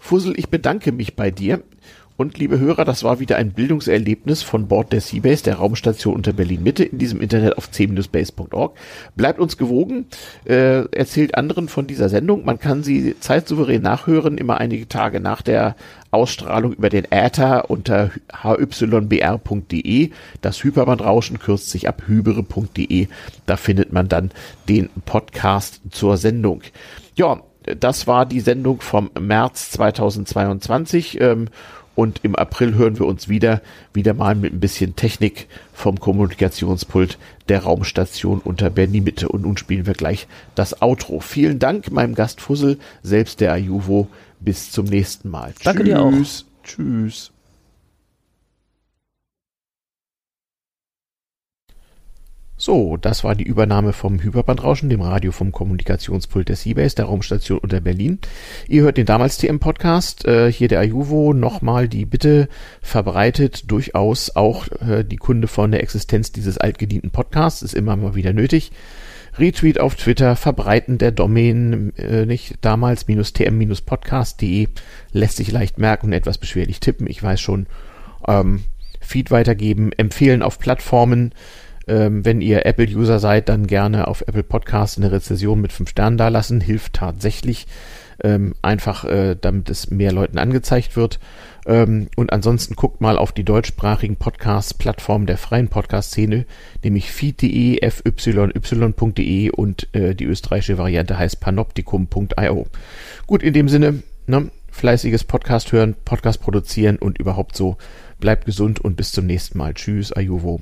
[0.00, 1.62] Fussel, ich bedanke mich bei dir.
[2.16, 6.32] Und liebe Hörer, das war wieder ein Bildungserlebnis von Bord der Seabase, der Raumstation unter
[6.32, 8.76] Berlin Mitte, in diesem Internet auf c-base.org.
[9.16, 10.06] Bleibt uns gewogen,
[10.44, 12.44] äh, erzählt anderen von dieser Sendung.
[12.44, 15.74] Man kann sie zeitsouverän nachhören, immer einige Tage nach der
[16.12, 18.12] Ausstrahlung über den Äther unter
[18.42, 20.10] hybr.de.
[20.40, 23.08] Das Hyperbandrauschen kürzt sich ab hybere.de.
[23.46, 24.30] Da findet man dann
[24.68, 26.62] den Podcast zur Sendung.
[27.16, 31.20] Ja, das war die Sendung vom März 2022.
[31.20, 31.48] Ähm,
[31.94, 37.18] und im April hören wir uns wieder, wieder mal mit ein bisschen Technik vom Kommunikationspult
[37.48, 39.28] der Raumstation unter Berlin Mitte.
[39.28, 41.20] Und nun spielen wir gleich das Outro.
[41.20, 44.08] Vielen Dank meinem Gast Fussel, selbst der Ajuvo.
[44.40, 45.54] Bis zum nächsten Mal.
[45.62, 45.92] Danke Tschüss.
[45.92, 46.12] dir auch.
[46.64, 47.33] Tschüss.
[52.64, 57.58] So, das war die Übernahme vom Hyperbandrauschen, dem Radio vom Kommunikationspult der Seabase, der Raumstation
[57.58, 58.20] unter Berlin.
[58.68, 62.48] Ihr hört den damals TM Podcast, äh, hier der Ajuvo, nochmal die Bitte
[62.80, 68.14] verbreitet, durchaus auch äh, die Kunde von der Existenz dieses altgedienten Podcasts, ist immer mal
[68.14, 68.72] wieder nötig.
[69.36, 74.68] Retweet auf Twitter, Verbreiten der Domain, äh, nicht damals tm-podcast.de,
[75.12, 77.66] lässt sich leicht merken und etwas beschwerlich tippen, ich weiß schon.
[78.26, 78.62] Ähm,
[79.02, 81.34] Feed weitergeben, empfehlen auf Plattformen,
[81.86, 86.16] ähm, wenn ihr Apple-User seid, dann gerne auf Apple Podcast eine Rezession mit fünf Sternen
[86.16, 86.60] dalassen.
[86.60, 87.66] Hilft tatsächlich.
[88.22, 91.18] Ähm, einfach, äh, damit es mehr Leuten angezeigt wird.
[91.66, 96.46] Ähm, und ansonsten guckt mal auf die deutschsprachigen Podcast-Plattformen der freien Podcast-Szene,
[96.82, 102.66] nämlich feed.de, fyy.de und äh, die österreichische Variante heißt panoptikum.io.
[103.26, 107.78] Gut, in dem Sinne, ne, fleißiges Podcast hören, Podcast produzieren und überhaupt so.
[108.20, 109.74] Bleibt gesund und bis zum nächsten Mal.
[109.74, 110.60] Tschüss, Ayuvo.